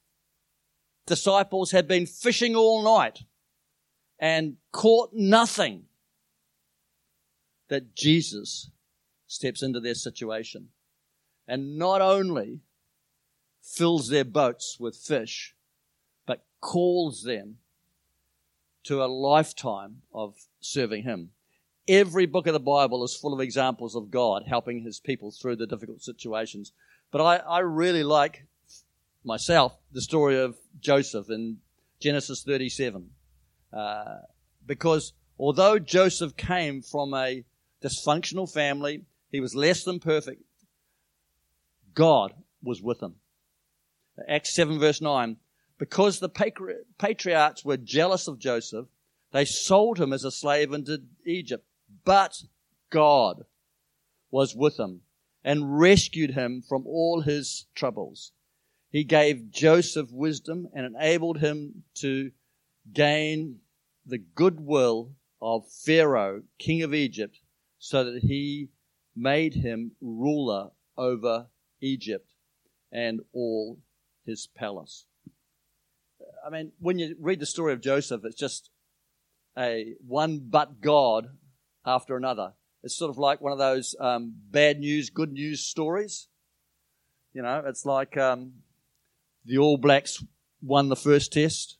disciples 1.06 1.70
had 1.70 1.88
been 1.88 2.06
fishing 2.06 2.54
all 2.54 2.82
night 2.82 3.24
and 4.18 4.56
caught 4.70 5.10
nothing 5.12 5.84
that 7.68 7.94
Jesus 7.94 8.70
steps 9.26 9.62
into 9.62 9.80
their 9.80 9.94
situation 9.94 10.68
and 11.48 11.78
not 11.78 12.00
only 12.00 12.60
fills 13.62 14.08
their 14.08 14.24
boats 14.24 14.78
with 14.78 14.96
fish, 14.96 15.54
but 16.26 16.44
calls 16.60 17.22
them 17.22 17.56
to 18.84 19.02
a 19.02 19.06
lifetime 19.06 20.02
of 20.12 20.36
serving 20.60 21.04
Him. 21.04 21.30
Every 21.90 22.26
book 22.26 22.46
of 22.46 22.52
the 22.52 22.60
Bible 22.60 23.02
is 23.02 23.16
full 23.16 23.34
of 23.34 23.40
examples 23.40 23.96
of 23.96 24.12
God 24.12 24.44
helping 24.46 24.84
His 24.84 25.00
people 25.00 25.32
through 25.32 25.56
the 25.56 25.66
difficult 25.66 26.02
situations. 26.02 26.70
But 27.10 27.20
I, 27.20 27.36
I 27.38 27.58
really 27.58 28.04
like 28.04 28.46
myself 29.24 29.76
the 29.90 30.00
story 30.00 30.38
of 30.38 30.56
Joseph 30.78 31.30
in 31.30 31.56
Genesis 31.98 32.44
37. 32.44 33.10
Uh, 33.72 34.18
because 34.64 35.14
although 35.36 35.80
Joseph 35.80 36.36
came 36.36 36.80
from 36.80 37.12
a 37.12 37.44
dysfunctional 37.82 38.48
family, 38.48 39.04
he 39.32 39.40
was 39.40 39.56
less 39.56 39.82
than 39.82 39.98
perfect, 39.98 40.44
God 41.94 42.34
was 42.62 42.80
with 42.80 43.02
him. 43.02 43.16
Acts 44.28 44.54
7 44.54 44.78
verse 44.78 45.00
9. 45.00 45.38
Because 45.76 46.20
the 46.20 46.28
patriarchs 46.98 47.64
were 47.64 47.76
jealous 47.76 48.28
of 48.28 48.38
Joseph, 48.38 48.86
they 49.32 49.44
sold 49.44 49.98
him 49.98 50.12
as 50.12 50.22
a 50.22 50.30
slave 50.30 50.72
into 50.72 51.02
Egypt. 51.26 51.64
But 52.04 52.42
God 52.90 53.44
was 54.30 54.54
with 54.54 54.78
him 54.78 55.02
and 55.44 55.78
rescued 55.78 56.32
him 56.32 56.62
from 56.68 56.86
all 56.86 57.22
his 57.22 57.66
troubles. 57.74 58.32
He 58.90 59.04
gave 59.04 59.50
Joseph 59.50 60.10
wisdom 60.10 60.68
and 60.74 60.84
enabled 60.84 61.38
him 61.38 61.84
to 61.96 62.32
gain 62.92 63.60
the 64.04 64.18
goodwill 64.18 65.14
of 65.40 65.70
Pharaoh, 65.70 66.42
king 66.58 66.82
of 66.82 66.92
Egypt, 66.92 67.38
so 67.78 68.04
that 68.04 68.22
he 68.22 68.68
made 69.16 69.54
him 69.54 69.92
ruler 70.00 70.70
over 70.96 71.46
Egypt 71.80 72.34
and 72.92 73.20
all 73.32 73.78
his 74.24 74.46
palace. 74.46 75.06
I 76.44 76.50
mean, 76.50 76.72
when 76.78 76.98
you 76.98 77.16
read 77.18 77.40
the 77.40 77.46
story 77.46 77.72
of 77.72 77.80
Joseph, 77.80 78.24
it's 78.24 78.36
just 78.36 78.70
a 79.56 79.94
one 80.06 80.40
but 80.50 80.80
God 80.80 81.28
after 81.84 82.16
another. 82.16 82.52
It's 82.82 82.96
sort 82.96 83.10
of 83.10 83.18
like 83.18 83.40
one 83.40 83.52
of 83.52 83.58
those 83.58 83.94
um, 84.00 84.34
bad 84.50 84.80
news, 84.80 85.10
good 85.10 85.32
news 85.32 85.60
stories. 85.60 86.28
You 87.32 87.42
know, 87.42 87.62
it's 87.66 87.84
like 87.84 88.16
um, 88.16 88.52
the 89.44 89.58
All 89.58 89.76
Blacks 89.76 90.24
won 90.62 90.88
the 90.88 90.96
first 90.96 91.32
test, 91.32 91.78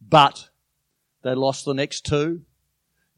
but 0.00 0.48
they 1.22 1.34
lost 1.34 1.64
the 1.64 1.74
next 1.74 2.06
two. 2.06 2.42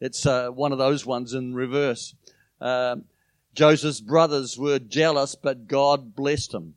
It's 0.01 0.27
uh, 0.27 0.49
one 0.49 0.73
of 0.73 0.79
those 0.79 1.07
ones 1.07 1.35
in 1.35 1.55
reverse. 1.55 2.15
Um, 2.61 3.05
Joseph's 3.55 4.01
brothers 4.01 4.57
were 4.59 4.79
jealous, 4.79 5.35
but 5.35 5.67
God 5.67 6.15
blessed 6.15 6.55
him. 6.55 6.75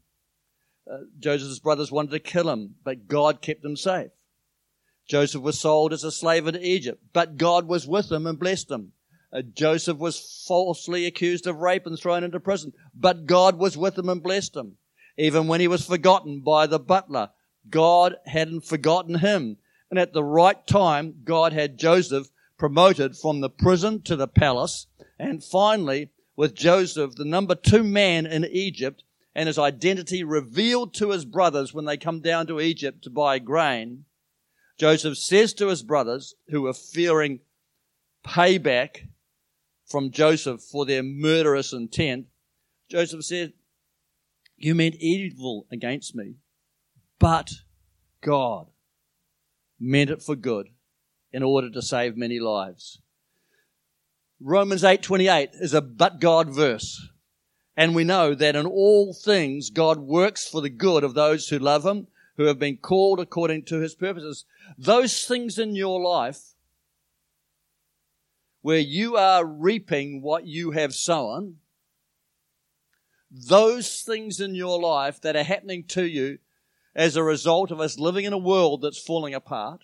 Uh, 0.91 0.97
Joseph's 1.19 1.59
brothers 1.59 1.91
wanted 1.91 2.11
to 2.11 2.19
kill 2.19 2.49
him, 2.49 2.75
but 2.83 3.07
God 3.07 3.41
kept 3.41 3.63
him 3.63 3.75
safe. 3.75 4.11
Joseph 5.07 5.41
was 5.41 5.59
sold 5.59 5.93
as 5.93 6.03
a 6.03 6.11
slave 6.11 6.47
into 6.47 6.65
Egypt, 6.65 7.01
but 7.13 7.37
God 7.37 7.67
was 7.67 7.87
with 7.87 8.11
him 8.11 8.25
and 8.25 8.39
blessed 8.39 8.71
him. 8.71 8.93
Uh, 9.33 9.41
Joseph 9.41 9.97
was 9.97 10.43
falsely 10.47 11.05
accused 11.05 11.47
of 11.47 11.57
rape 11.57 11.87
and 11.87 11.97
thrown 11.97 12.23
into 12.23 12.39
prison, 12.39 12.71
but 12.93 13.25
God 13.25 13.57
was 13.57 13.75
with 13.75 13.97
him 13.97 14.09
and 14.09 14.21
blessed 14.21 14.55
him. 14.55 14.77
Even 15.17 15.47
when 15.47 15.59
he 15.59 15.67
was 15.67 15.85
forgotten 15.85 16.41
by 16.41 16.67
the 16.67 16.79
butler, 16.79 17.29
God 17.69 18.15
hadn't 18.25 18.65
forgotten 18.65 19.15
him. 19.19 19.57
And 19.89 19.99
at 19.99 20.13
the 20.13 20.23
right 20.23 20.65
time, 20.67 21.15
God 21.23 21.53
had 21.53 21.77
Joseph 21.77 22.27
promoted 22.57 23.15
from 23.15 23.41
the 23.41 23.49
prison 23.49 24.01
to 24.03 24.15
the 24.15 24.27
palace. 24.27 24.87
And 25.17 25.43
finally, 25.43 26.11
with 26.35 26.55
Joseph, 26.55 27.15
the 27.15 27.25
number 27.25 27.55
two 27.55 27.83
man 27.83 28.25
in 28.25 28.45
Egypt, 28.45 29.03
and 29.35 29.47
his 29.47 29.57
identity 29.57 30.23
revealed 30.23 30.93
to 30.95 31.09
his 31.09 31.25
brothers 31.25 31.73
when 31.73 31.85
they 31.85 31.97
come 31.97 32.21
down 32.21 32.45
to 32.47 32.59
Egypt 32.59 33.03
to 33.03 33.09
buy 33.09 33.39
grain, 33.39 34.05
Joseph 34.77 35.17
says 35.17 35.53
to 35.55 35.67
his 35.67 35.83
brothers, 35.83 36.35
who 36.49 36.67
are 36.67 36.73
fearing 36.73 37.39
payback 38.25 39.07
from 39.85 40.11
Joseph 40.11 40.61
for 40.61 40.85
their 40.85 41.03
murderous 41.03 41.73
intent, 41.73 42.27
Joseph 42.89 43.23
said, 43.25 43.53
You 44.57 44.75
meant 44.75 44.95
evil 44.95 45.67
against 45.71 46.15
me, 46.15 46.35
but 47.19 47.51
God 48.21 48.67
meant 49.79 50.09
it 50.09 50.21
for 50.21 50.35
good 50.35 50.69
in 51.31 51.43
order 51.43 51.69
to 51.69 51.81
save 51.81 52.15
many 52.15 52.39
lives. 52.39 52.99
Romans 54.39 54.83
8:28 54.83 55.49
is 55.59 55.73
a 55.73 55.81
but 55.81 56.19
God 56.19 56.49
verse. 56.49 57.09
And 57.75 57.95
we 57.95 58.03
know 58.03 58.35
that 58.35 58.55
in 58.55 58.65
all 58.65 59.13
things 59.13 59.69
God 59.69 59.99
works 59.99 60.47
for 60.47 60.61
the 60.61 60.69
good 60.69 61.03
of 61.03 61.15
those 61.15 61.47
who 61.47 61.57
love 61.57 61.85
him, 61.85 62.07
who 62.37 62.43
have 62.43 62.59
been 62.59 62.77
called 62.77 63.19
according 63.19 63.65
to 63.65 63.79
his 63.79 63.95
purposes. 63.95 64.45
Those 64.77 65.25
things 65.25 65.57
in 65.57 65.75
your 65.75 66.01
life 66.01 66.52
where 68.63 68.79
you 68.79 69.17
are 69.17 69.45
reaping 69.45 70.21
what 70.21 70.47
you 70.47 70.71
have 70.71 70.95
sown, 70.95 71.57
those 73.29 74.01
things 74.01 74.39
in 74.39 74.55
your 74.55 74.79
life 74.79 75.19
that 75.21 75.35
are 75.35 75.43
happening 75.43 75.83
to 75.83 76.05
you 76.05 76.39
as 76.95 77.15
a 77.15 77.23
result 77.23 77.71
of 77.71 77.81
us 77.81 77.99
living 77.99 78.23
in 78.23 78.31
a 78.31 78.37
world 78.37 78.81
that's 78.81 79.03
falling 79.03 79.33
apart, 79.33 79.81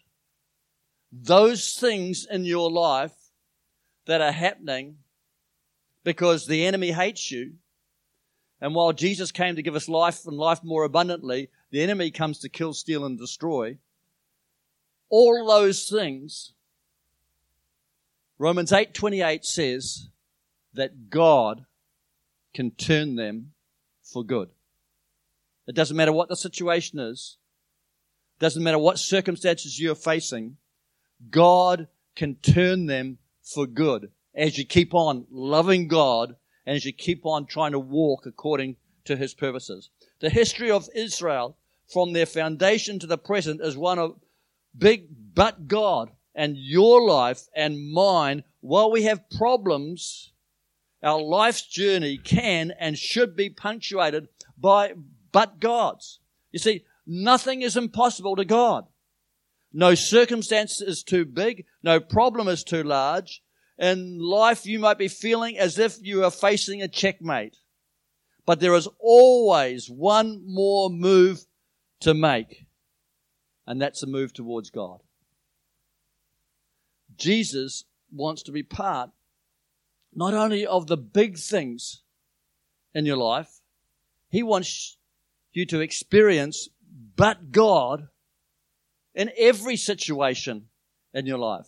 those 1.11 1.73
things 1.73 2.25
in 2.25 2.45
your 2.45 2.71
life 2.71 3.13
that 4.05 4.21
are 4.21 4.31
happening 4.31 4.95
because 6.05 6.47
the 6.47 6.65
enemy 6.65 6.91
hates 6.91 7.29
you. 7.29 7.55
And 8.61 8.73
while 8.73 8.93
Jesus 8.93 9.33
came 9.33 9.57
to 9.57 9.61
give 9.61 9.75
us 9.75 9.89
life 9.89 10.25
and 10.25 10.37
life 10.37 10.63
more 10.63 10.85
abundantly, 10.85 11.49
the 11.71 11.81
enemy 11.81 12.11
comes 12.11 12.39
to 12.39 12.49
kill, 12.49 12.73
steal, 12.73 13.03
and 13.03 13.17
destroy. 13.17 13.77
All 15.09 15.45
those 15.47 15.89
things, 15.89 16.53
Romans 18.39 18.71
8:28 18.71 19.43
says 19.43 20.08
that 20.73 21.10
God 21.10 21.65
can 22.54 22.71
turn 22.71 23.15
them 23.15 23.54
for 24.02 24.23
good. 24.23 24.49
It 25.67 25.75
doesn't 25.75 25.97
matter 25.97 26.13
what 26.13 26.30
the 26.30 26.38
situation 26.38 26.99
is. 26.99 27.38
It 28.38 28.43
doesn't 28.43 28.63
matter 28.63 28.80
what 28.80 28.97
circumstances 28.97 29.80
you're 29.80 29.93
facing. 29.93 30.58
God 31.30 31.89
can 32.15 32.36
turn 32.36 32.86
them 32.86 33.17
for 33.43 33.67
good 33.67 34.10
as 34.34 34.58
you 34.58 34.65
keep 34.65 34.93
on 34.93 35.28
loving 35.30 35.89
God 35.89 36.38
and 36.65 36.78
as 36.78 36.86
you 36.86 36.93
keep 36.93 37.25
on 37.25 37.45
trying 37.45 37.73
to 37.73 37.80
walk 37.80 38.25
according 38.25 38.78
to 39.04 39.17
his 39.17 39.34
purposes. 39.34 39.89
The 40.21 40.30
history 40.30 40.71
of 40.71 40.88
Israel 40.95 41.58
from 41.88 42.13
their 42.13 42.25
foundation 42.25 42.99
to 42.99 43.08
the 43.08 43.17
present 43.17 43.60
is 43.60 43.75
one 43.75 43.99
of 43.99 44.17
big 44.78 45.08
but 45.36 45.67
God 45.67 46.12
and 46.39 46.56
your 46.56 47.06
life 47.06 47.49
and 47.54 47.91
mine 47.91 48.45
while 48.62 48.89
we 48.89 49.04
have 49.04 49.30
problems 49.30 50.32
our 51.04 51.21
life's 51.21 51.65
journey 51.65 52.17
can 52.17 52.71
and 52.80 52.97
should 52.97 53.36
be 53.36 53.49
punctuated 53.49 54.30
by 54.58 54.93
but 55.34 55.60
God's. 55.60 56.19
You 56.54 56.60
see, 56.60 56.86
nothing 57.06 57.62
is 57.62 57.75
impossible 57.75 58.38
to 58.38 58.45
God. 58.45 58.86
No 59.73 59.95
circumstance 59.95 60.82
is 60.82 61.04
too 61.04 61.25
big. 61.25 61.65
No 61.84 61.99
problem 61.99 62.47
is 62.47 62.63
too 62.63 62.84
large. 62.84 63.43
In 63.78 64.19
life, 64.19 64.65
you 64.65 64.80
might 64.80 64.97
be 64.97 65.10
feeling 65.10 65.58
as 65.58 65.78
if 65.78 65.97
you 66.02 66.23
are 66.23 66.32
facing 66.32 66.82
a 66.82 66.88
checkmate. 66.88 67.58
But 68.45 68.62
there 68.62 68.75
is 68.75 68.88
always 68.97 69.89
one 69.89 70.41
more 70.45 70.89
move 70.89 71.45
to 72.02 72.13
make. 72.13 72.65
And 73.67 73.82
that's 73.82 74.04
a 74.04 74.08
move 74.08 74.34
towards 74.34 74.69
God. 74.69 75.02
Jesus 77.19 77.84
wants 78.12 78.43
to 78.43 78.51
be 78.51 78.63
part 78.63 79.12
not 80.13 80.34
only 80.34 80.65
of 80.65 80.88
the 80.88 80.97
big 80.97 81.38
things 81.38 82.01
in 82.93 83.05
your 83.05 83.17
life, 83.17 83.60
He 84.29 84.41
wants 84.41 84.97
you 85.51 85.65
to 85.67 85.82
experience 85.82 86.69
but 87.15 87.51
God 87.51 88.08
in 89.13 89.32
every 89.38 89.75
situation 89.75 90.67
in 91.13 91.25
your 91.25 91.38
life. 91.38 91.67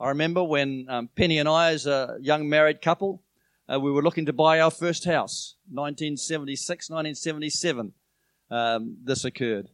I 0.00 0.10
remember 0.10 0.44
when 0.44 0.86
um, 0.88 1.08
Penny 1.14 1.38
and 1.38 1.48
I, 1.48 1.72
as 1.72 1.86
a 1.86 2.16
young 2.20 2.48
married 2.48 2.80
couple, 2.80 3.22
uh, 3.70 3.80
we 3.80 3.90
were 3.90 4.02
looking 4.02 4.26
to 4.26 4.32
buy 4.32 4.60
our 4.60 4.70
first 4.70 5.04
house, 5.04 5.56
1976, 5.70 6.88
1977. 6.88 7.92
Um, 8.50 8.96
this 9.04 9.24
occurred, 9.24 9.68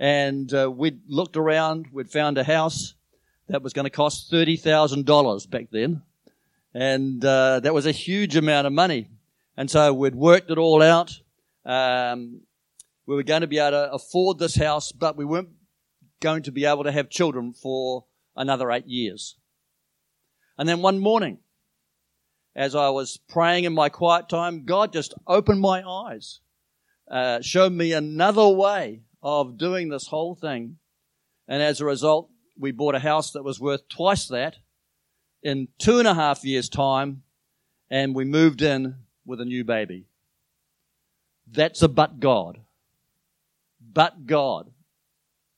and 0.00 0.52
uh, 0.52 0.68
we'd 0.68 1.00
looked 1.06 1.36
around. 1.36 1.86
We'd 1.92 2.10
found 2.10 2.38
a 2.38 2.44
house 2.44 2.95
that 3.48 3.62
was 3.62 3.72
going 3.72 3.84
to 3.84 3.90
cost 3.90 4.30
thirty 4.30 4.56
thousand 4.56 5.06
dollars 5.06 5.46
back 5.46 5.68
then, 5.70 6.02
and 6.74 7.24
uh, 7.24 7.60
that 7.60 7.74
was 7.74 7.86
a 7.86 7.92
huge 7.92 8.36
amount 8.36 8.66
of 8.66 8.72
money. 8.72 9.08
And 9.56 9.70
so 9.70 9.92
we'd 9.94 10.14
worked 10.14 10.50
it 10.50 10.58
all 10.58 10.82
out. 10.82 11.20
Um, 11.64 12.42
we 13.06 13.14
were 13.14 13.22
going 13.22 13.40
to 13.40 13.46
be 13.46 13.58
able 13.58 13.70
to 13.70 13.92
afford 13.92 14.38
this 14.38 14.56
house, 14.56 14.92
but 14.92 15.16
we 15.16 15.24
weren't 15.24 15.50
going 16.20 16.42
to 16.42 16.52
be 16.52 16.64
able 16.64 16.84
to 16.84 16.92
have 16.92 17.08
children 17.08 17.52
for 17.52 18.04
another 18.34 18.70
eight 18.70 18.86
years. 18.86 19.36
And 20.58 20.68
then 20.68 20.82
one 20.82 20.98
morning, 20.98 21.38
as 22.54 22.74
I 22.74 22.88
was 22.90 23.18
praying 23.28 23.64
in 23.64 23.74
my 23.74 23.88
quiet 23.88 24.28
time, 24.28 24.64
God 24.64 24.92
just 24.92 25.14
opened 25.26 25.60
my 25.60 25.82
eyes, 25.82 26.40
uh, 27.10 27.40
showed 27.40 27.72
me 27.72 27.92
another 27.92 28.48
way 28.48 29.02
of 29.22 29.58
doing 29.58 29.88
this 29.88 30.06
whole 30.06 30.34
thing. 30.34 30.78
And 31.48 31.62
as 31.62 31.80
a 31.80 31.84
result, 31.84 32.30
we 32.58 32.72
bought 32.72 32.94
a 32.94 33.00
house 33.00 33.32
that 33.32 33.44
was 33.44 33.60
worth 33.60 33.88
twice 33.88 34.28
that 34.28 34.56
in 35.42 35.68
two 35.78 35.98
and 35.98 36.08
a 36.08 36.14
half 36.14 36.44
years' 36.44 36.68
time, 36.68 37.22
and 37.90 38.14
we 38.14 38.24
moved 38.24 38.62
in 38.62 38.96
with 39.24 39.40
a 39.40 39.44
new 39.44 39.64
baby. 39.64 40.06
That's 41.46 41.82
a 41.82 41.88
but 41.88 42.18
God. 42.18 42.58
But 43.92 44.26
God 44.26 44.70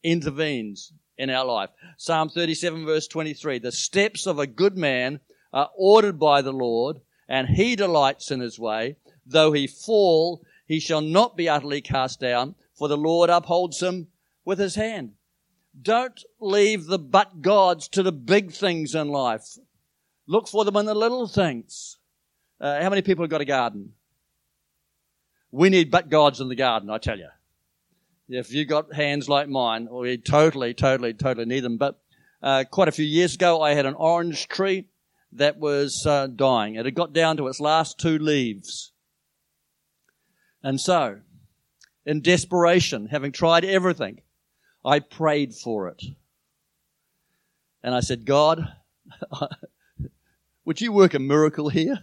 intervenes 0.03 0.93
in 1.17 1.31
our 1.31 1.45
life. 1.45 1.71
Psalm 1.97 2.29
37 2.29 2.85
verse 2.85 3.09
23. 3.09 3.59
The 3.59 3.73
steps 3.73 4.27
of 4.27 4.39
a 4.39 4.47
good 4.47 4.77
man 4.77 5.21
are 5.53 5.71
ordered 5.77 6.19
by 6.19 6.43
the 6.43 6.53
Lord, 6.53 7.01
and 7.29 7.49
he 7.49 7.75
delights 7.75 8.31
in 8.31 8.41
his 8.41 8.59
way. 8.59 8.97
Though 9.25 9.53
he 9.53 9.67
fall, 9.67 10.45
he 10.67 10.81
shall 10.81 11.01
not 11.01 11.37
be 11.37 11.49
utterly 11.49 11.81
cast 11.81 12.21
down, 12.21 12.55
for 12.75 12.89
the 12.89 12.97
Lord 12.97 13.31
upholds 13.31 13.83
him 13.83 14.09
with 14.45 14.59
his 14.59 14.75
hand. 14.75 15.15
Don't 15.81 16.25
leave 16.41 16.87
the 16.87 16.99
but 16.99 17.43
gods 17.43 17.89
to 17.89 18.03
the 18.03 18.13
big 18.13 18.53
things 18.53 18.95
in 18.95 19.09
life. 19.09 19.59
Look 20.27 20.49
for 20.49 20.65
them 20.65 20.77
in 20.77 20.87
the 20.87 20.95
little 20.95 21.27
things. 21.27 21.99
Uh, 22.61 22.83
how 22.83 22.91
many 22.91 23.03
people 23.03 23.25
have 23.25 23.31
got 23.31 23.41
a 23.41 23.47
garden? 23.47 23.93
We 25.51 25.71
need 25.71 25.91
but 25.91 26.11
gods 26.11 26.41
in 26.41 26.49
the 26.49 26.57
garden, 26.57 26.91
I 26.91 26.99
tell 26.99 27.19
you. 27.19 27.29
If 28.29 28.53
you've 28.53 28.69
got 28.69 28.93
hands 28.93 29.29
like 29.29 29.49
mine, 29.49 29.89
we 29.91 30.19
totally, 30.19 30.75
totally, 30.75 31.15
totally 31.15 31.47
need 31.47 31.61
them. 31.61 31.79
But 31.79 31.99
uh, 32.43 32.65
quite 32.71 32.89
a 32.89 32.93
few 32.93 33.07
years 33.07 33.35
ago, 33.35 33.63
I 33.63 33.73
had 33.73 33.87
an 33.87 33.95
orange 33.95 34.49
tree 34.49 34.87
that 35.33 35.59
was 35.59 36.05
uh, 36.07 36.27
dying. 36.27 36.75
It 36.75 36.85
had 36.85 36.95
got 36.95 37.13
down 37.13 37.37
to 37.39 37.47
its 37.49 37.61
last 37.61 37.99
two 37.99 38.19
leaves. 38.19 38.93
And 40.63 40.81
so, 40.81 41.21
in 42.05 42.21
desperation, 42.21 43.07
having 43.07 43.33
tried 43.33 43.65
everything, 43.65 44.21
I 44.85 45.01
prayed 45.01 45.55
for 45.55 45.89
it. 45.89 46.03
And 47.83 47.95
I 47.95 48.01
said, 48.01 48.25
God, 48.25 48.73
would 50.65 50.81
you 50.81 50.93
work 50.93 51.15
a 51.15 51.19
miracle 51.19 51.69
here? 51.69 52.01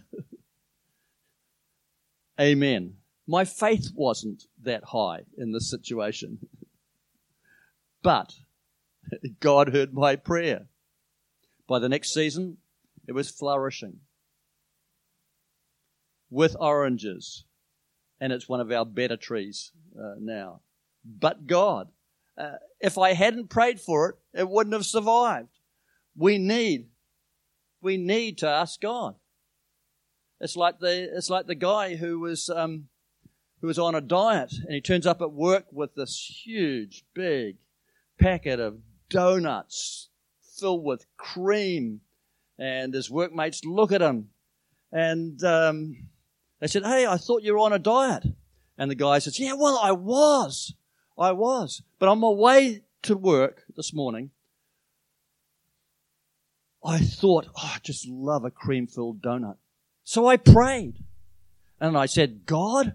Amen. 2.40 2.94
My 3.26 3.44
faith 3.44 3.90
wasn't 3.94 4.44
that 4.62 4.84
high 4.84 5.22
in 5.36 5.52
this 5.52 5.70
situation. 5.70 6.38
but 8.02 8.34
God 9.40 9.72
heard 9.72 9.92
my 9.94 10.16
prayer. 10.16 10.66
By 11.66 11.78
the 11.78 11.88
next 11.88 12.12
season, 12.12 12.58
it 13.08 13.12
was 13.12 13.30
flourishing 13.30 14.00
with 16.30 16.56
oranges, 16.60 17.44
and 18.20 18.32
it's 18.32 18.48
one 18.48 18.60
of 18.60 18.70
our 18.70 18.84
better 18.84 19.16
trees 19.16 19.72
uh, 19.98 20.14
now. 20.18 20.60
But 21.04 21.46
God, 21.46 21.88
uh, 22.38 22.56
if 22.80 22.98
I 22.98 23.14
hadn't 23.14 23.50
prayed 23.50 23.80
for 23.80 24.10
it, 24.10 24.40
it 24.40 24.48
wouldn't 24.48 24.74
have 24.74 24.86
survived. 24.86 25.48
We 26.16 26.38
need, 26.38 26.88
we 27.80 27.96
need 27.96 28.38
to 28.38 28.48
ask 28.48 28.80
God. 28.80 29.14
It's 30.40 30.56
like 30.56 30.80
the, 30.80 31.08
it's 31.16 31.30
like 31.30 31.46
the 31.46 31.54
guy 31.54 31.96
who 31.96 32.20
was, 32.20 32.50
um, 32.50 32.88
who 33.60 33.66
was 33.66 33.78
on 33.78 33.94
a 33.94 34.00
diet 34.00 34.52
and 34.52 34.74
he 34.74 34.80
turns 34.80 35.06
up 35.06 35.22
at 35.22 35.32
work 35.32 35.66
with 35.72 35.94
this 35.94 36.42
huge, 36.44 37.04
big 37.14 37.56
packet 38.18 38.60
of 38.60 38.78
donuts 39.08 40.10
filled 40.58 40.84
with 40.84 41.06
cream 41.16 42.00
and 42.58 42.92
his 42.92 43.10
workmates 43.10 43.64
look 43.64 43.92
at 43.92 44.02
him 44.02 44.28
and 44.92 45.42
um, 45.44 46.08
they 46.60 46.66
said, 46.66 46.84
Hey, 46.84 47.06
I 47.06 47.16
thought 47.16 47.42
you 47.42 47.52
were 47.52 47.58
on 47.58 47.72
a 47.72 47.78
diet. 47.78 48.24
And 48.78 48.90
the 48.90 48.94
guy 48.94 49.18
says, 49.18 49.38
Yeah, 49.38 49.54
well, 49.54 49.78
I 49.82 49.92
was. 49.92 50.74
I 51.18 51.32
was. 51.32 51.82
But 51.98 52.08
on 52.08 52.20
my 52.20 52.28
way 52.28 52.82
to 53.02 53.16
work 53.16 53.64
this 53.74 53.92
morning, 53.92 54.30
I 56.84 56.98
thought, 56.98 57.48
oh, 57.56 57.72
I 57.74 57.78
just 57.82 58.06
love 58.06 58.44
a 58.44 58.50
cream 58.50 58.86
filled 58.86 59.22
donut. 59.22 59.56
So 60.04 60.26
I 60.26 60.36
prayed. 60.36 60.98
And 61.80 61.96
I 61.96 62.06
said, 62.06 62.46
God, 62.46 62.94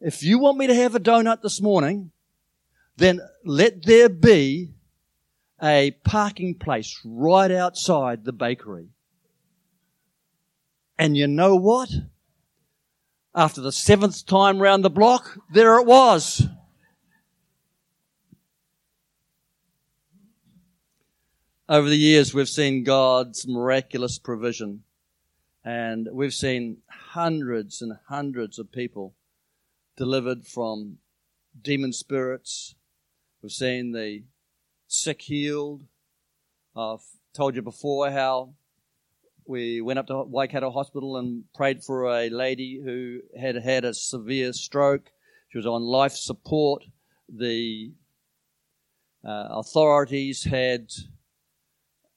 if 0.00 0.22
you 0.22 0.38
want 0.38 0.58
me 0.58 0.66
to 0.66 0.74
have 0.74 0.94
a 0.94 1.00
donut 1.00 1.42
this 1.42 1.60
morning, 1.60 2.10
then 2.96 3.20
let 3.44 3.84
there 3.84 4.08
be 4.08 4.70
a 5.62 5.90
parking 6.04 6.54
place 6.54 6.98
right 7.04 7.50
outside 7.50 8.24
the 8.24 8.32
bakery. 8.32 8.88
And 10.98 11.16
you 11.16 11.26
know 11.26 11.56
what? 11.56 11.90
After 13.34 13.60
the 13.60 13.72
seventh 13.72 14.26
time 14.26 14.60
round 14.60 14.84
the 14.84 14.90
block, 14.90 15.38
there 15.52 15.78
it 15.78 15.86
was. 15.86 16.46
Over 21.70 21.88
the 21.88 21.96
years, 21.96 22.34
we've 22.34 22.48
seen 22.48 22.82
God's 22.82 23.46
miraculous 23.46 24.18
provision, 24.18 24.82
and 25.64 26.08
we've 26.10 26.34
seen 26.34 26.78
hundreds 26.88 27.80
and 27.80 27.92
hundreds 28.08 28.58
of 28.58 28.72
people 28.72 29.14
delivered 29.96 30.48
from 30.48 30.98
demon 31.62 31.92
spirits. 31.92 32.74
We've 33.40 33.52
seen 33.52 33.92
the 33.92 34.24
sick 34.88 35.22
healed. 35.22 35.84
I've 36.74 37.06
told 37.34 37.54
you 37.54 37.62
before 37.62 38.10
how 38.10 38.54
we 39.46 39.80
went 39.80 40.00
up 40.00 40.08
to 40.08 40.24
Waikato 40.24 40.72
Hospital 40.72 41.18
and 41.18 41.44
prayed 41.54 41.84
for 41.84 42.06
a 42.06 42.30
lady 42.30 42.80
who 42.84 43.20
had 43.40 43.54
had 43.54 43.84
a 43.84 43.94
severe 43.94 44.52
stroke. 44.52 45.12
She 45.50 45.58
was 45.58 45.68
on 45.68 45.82
life 45.82 46.16
support. 46.16 46.82
The 47.28 47.92
uh, 49.24 49.46
authorities 49.50 50.42
had 50.42 50.90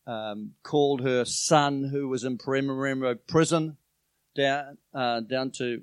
um, 0.06 0.52
called 0.64 1.02
her 1.02 1.26
son, 1.26 1.90
who 1.92 2.08
was 2.08 2.24
in 2.24 2.38
Paremoremo 2.38 3.18
prison, 3.28 3.78
down 4.36 4.78
uh, 4.94 5.22
down 5.22 5.52
to 5.52 5.82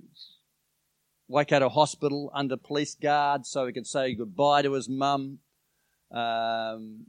Waikato 1.29 1.69
Hospital 1.69 2.31
under 2.35 2.57
police 2.57 2.95
guard 2.95 3.47
so 3.47 3.67
he 3.67 3.73
could 3.73 3.87
say 3.87 4.15
goodbye 4.15 4.63
to 4.63 4.73
his 4.73 4.89
mum. 4.89 5.39
Um, 6.11 7.07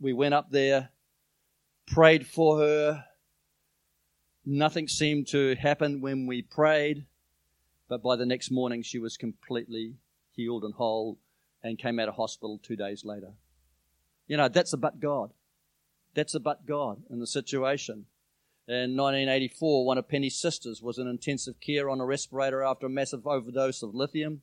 we 0.00 0.12
went 0.12 0.34
up 0.34 0.50
there, 0.50 0.88
prayed 1.86 2.26
for 2.26 2.58
her. 2.58 3.04
Nothing 4.44 4.88
seemed 4.88 5.28
to 5.28 5.54
happen 5.56 6.00
when 6.00 6.26
we 6.26 6.42
prayed, 6.42 7.04
but 7.88 8.02
by 8.02 8.16
the 8.16 8.26
next 8.26 8.50
morning 8.50 8.82
she 8.82 8.98
was 8.98 9.16
completely 9.16 9.94
healed 10.34 10.64
and 10.64 10.74
whole 10.74 11.18
and 11.62 11.78
came 11.78 12.00
out 12.00 12.08
of 12.08 12.14
hospital 12.14 12.58
two 12.60 12.74
days 12.74 13.04
later. 13.04 13.32
You 14.26 14.38
know, 14.38 14.48
that's 14.48 14.72
about 14.72 14.98
God. 14.98 15.32
That's 16.14 16.34
about 16.34 16.66
God 16.66 17.02
in 17.10 17.20
the 17.20 17.26
situation. 17.26 18.06
In 18.68 18.96
1984, 18.96 19.84
one 19.84 19.98
of 19.98 20.08
Penny's 20.08 20.40
sisters 20.40 20.82
was 20.82 20.98
in 20.98 21.08
intensive 21.08 21.60
care 21.60 21.90
on 21.90 22.00
a 22.00 22.06
respirator 22.06 22.62
after 22.62 22.86
a 22.86 22.90
massive 22.90 23.26
overdose 23.26 23.82
of 23.82 23.94
lithium. 23.94 24.42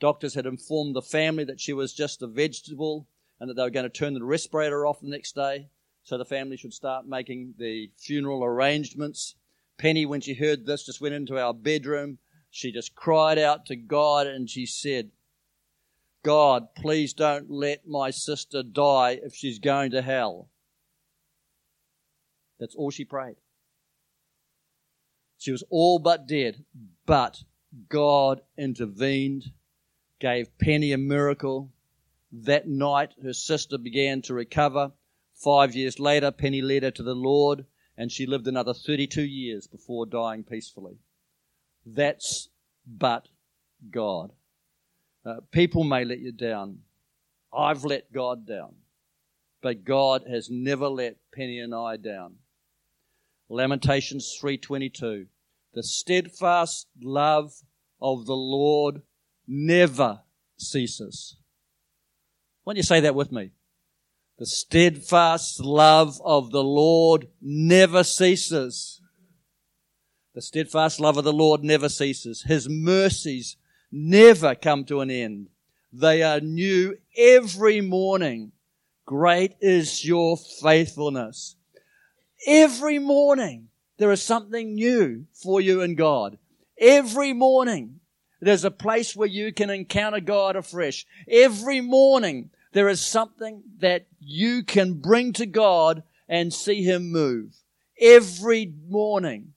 Doctors 0.00 0.34
had 0.34 0.46
informed 0.46 0.94
the 0.94 1.02
family 1.02 1.44
that 1.44 1.60
she 1.60 1.72
was 1.72 1.94
just 1.94 2.22
a 2.22 2.26
vegetable 2.26 3.08
and 3.40 3.48
that 3.48 3.54
they 3.54 3.62
were 3.62 3.70
going 3.70 3.84
to 3.84 3.90
turn 3.90 4.14
the 4.14 4.24
respirator 4.24 4.86
off 4.86 5.00
the 5.00 5.08
next 5.08 5.34
day 5.34 5.68
so 6.02 6.18
the 6.18 6.24
family 6.24 6.56
should 6.56 6.74
start 6.74 7.06
making 7.06 7.54
the 7.58 7.90
funeral 7.96 8.44
arrangements. 8.44 9.34
Penny, 9.76 10.04
when 10.04 10.20
she 10.20 10.34
heard 10.34 10.66
this, 10.66 10.84
just 10.84 11.00
went 11.00 11.14
into 11.14 11.38
our 11.38 11.54
bedroom. 11.54 12.18
She 12.50 12.72
just 12.72 12.94
cried 12.94 13.38
out 13.38 13.66
to 13.66 13.76
God 13.76 14.26
and 14.26 14.48
she 14.48 14.66
said, 14.66 15.10
God, 16.22 16.74
please 16.74 17.12
don't 17.12 17.50
let 17.50 17.86
my 17.86 18.10
sister 18.10 18.62
die 18.62 19.18
if 19.22 19.34
she's 19.34 19.58
going 19.58 19.90
to 19.92 20.02
hell. 20.02 20.48
That's 22.58 22.74
all 22.74 22.90
she 22.90 23.04
prayed. 23.04 23.36
She 25.38 25.52
was 25.52 25.62
all 25.70 25.98
but 25.98 26.26
dead, 26.26 26.64
but 27.06 27.44
God 27.88 28.40
intervened, 28.56 29.52
gave 30.18 30.56
Penny 30.58 30.92
a 30.92 30.98
miracle. 30.98 31.70
That 32.32 32.68
night, 32.68 33.14
her 33.22 33.32
sister 33.32 33.78
began 33.78 34.20
to 34.22 34.34
recover. 34.34 34.92
Five 35.34 35.76
years 35.76 36.00
later, 36.00 36.32
Penny 36.32 36.60
led 36.60 36.82
her 36.82 36.90
to 36.90 37.02
the 37.02 37.14
Lord, 37.14 37.64
and 37.96 38.10
she 38.10 38.26
lived 38.26 38.48
another 38.48 38.74
32 38.74 39.22
years 39.22 39.68
before 39.68 40.06
dying 40.06 40.42
peacefully. 40.42 40.98
That's 41.86 42.48
but 42.86 43.28
God. 43.90 44.32
Uh, 45.24 45.36
people 45.52 45.84
may 45.84 46.04
let 46.04 46.18
you 46.18 46.32
down. 46.32 46.80
I've 47.52 47.84
let 47.84 48.12
God 48.12 48.46
down. 48.46 48.74
But 49.60 49.84
God 49.84 50.24
has 50.28 50.50
never 50.50 50.88
let 50.88 51.16
Penny 51.32 51.60
and 51.60 51.74
I 51.74 51.96
down. 51.96 52.36
Lamentations 53.48 54.36
3:22. 54.40 55.26
The 55.74 55.82
steadfast 55.82 56.88
love 57.00 57.62
of 58.00 58.26
the 58.26 58.36
Lord 58.36 59.02
never 59.46 60.22
ceases. 60.56 61.36
Why 62.64 62.72
don't 62.72 62.78
you 62.78 62.82
say 62.82 63.00
that 63.00 63.14
with 63.14 63.32
me? 63.32 63.52
The 64.38 64.46
steadfast 64.46 65.60
love 65.60 66.20
of 66.24 66.50
the 66.52 66.62
Lord 66.62 67.28
never 67.40 68.04
ceases. 68.04 69.00
The 70.34 70.42
steadfast 70.42 71.00
love 71.00 71.16
of 71.16 71.24
the 71.24 71.32
Lord 71.32 71.64
never 71.64 71.88
ceases. 71.88 72.42
His 72.42 72.68
mercies 72.68 73.56
never 73.90 74.54
come 74.54 74.84
to 74.84 75.00
an 75.00 75.10
end. 75.10 75.48
They 75.92 76.22
are 76.22 76.40
new 76.40 76.98
every 77.16 77.80
morning. 77.80 78.52
Great 79.06 79.56
is 79.60 80.04
your 80.04 80.36
faithfulness. 80.36 81.56
Every 82.46 82.98
morning, 82.98 83.68
there 83.98 84.12
is 84.12 84.22
something 84.22 84.74
new 84.74 85.26
for 85.32 85.60
you 85.60 85.80
in 85.80 85.94
God. 85.94 86.38
Every 86.78 87.32
morning, 87.32 88.00
there's 88.40 88.64
a 88.64 88.70
place 88.70 89.16
where 89.16 89.28
you 89.28 89.52
can 89.52 89.70
encounter 89.70 90.20
God 90.20 90.54
afresh. 90.54 91.04
Every 91.28 91.80
morning, 91.80 92.50
there 92.72 92.88
is 92.88 93.04
something 93.04 93.62
that 93.78 94.06
you 94.20 94.62
can 94.62 94.94
bring 94.94 95.32
to 95.34 95.46
God 95.46 96.04
and 96.28 96.54
see 96.54 96.82
Him 96.82 97.10
move. 97.10 97.56
Every 98.00 98.72
morning, 98.88 99.54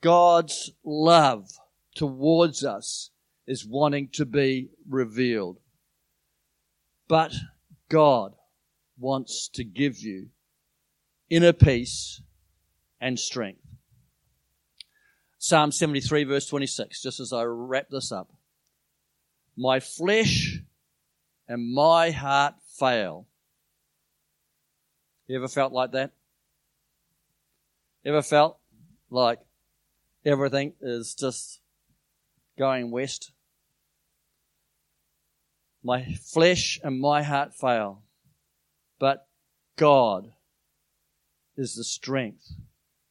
God's 0.00 0.72
love 0.84 1.48
towards 1.94 2.64
us 2.64 3.10
is 3.46 3.64
wanting 3.64 4.08
to 4.14 4.24
be 4.26 4.70
revealed. 4.88 5.58
But 7.06 7.32
God 7.88 8.34
wants 8.98 9.48
to 9.54 9.64
give 9.64 9.98
you 9.98 10.28
inner 11.30 11.52
peace 11.52 12.22
and 13.00 13.18
strength. 13.18 13.60
Psalm 15.38 15.70
73 15.70 16.24
verse 16.24 16.46
26, 16.46 17.02
just 17.02 17.20
as 17.20 17.32
I 17.32 17.44
wrap 17.44 17.88
this 17.90 18.10
up. 18.10 18.32
My 19.56 19.80
flesh 19.80 20.60
and 21.46 21.72
my 21.72 22.10
heart 22.10 22.54
fail. 22.78 23.26
You 25.26 25.36
ever 25.36 25.48
felt 25.48 25.72
like 25.72 25.92
that? 25.92 26.12
Ever 28.04 28.22
felt 28.22 28.58
like 29.10 29.40
everything 30.24 30.72
is 30.80 31.14
just 31.14 31.60
going 32.58 32.90
west? 32.90 33.32
My 35.82 36.04
flesh 36.14 36.80
and 36.82 37.00
my 37.00 37.22
heart 37.22 37.54
fail, 37.54 38.02
but 38.98 39.26
God 39.76 40.32
is 41.58 41.74
the 41.74 41.84
strength 41.84 42.52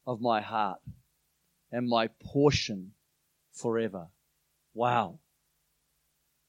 of 0.08 0.22
my 0.22 0.40
heart 0.40 0.80
and 1.72 1.88
my 1.88 2.08
portion 2.08 2.94
forever. 3.52 4.08
Wow. 4.74 5.20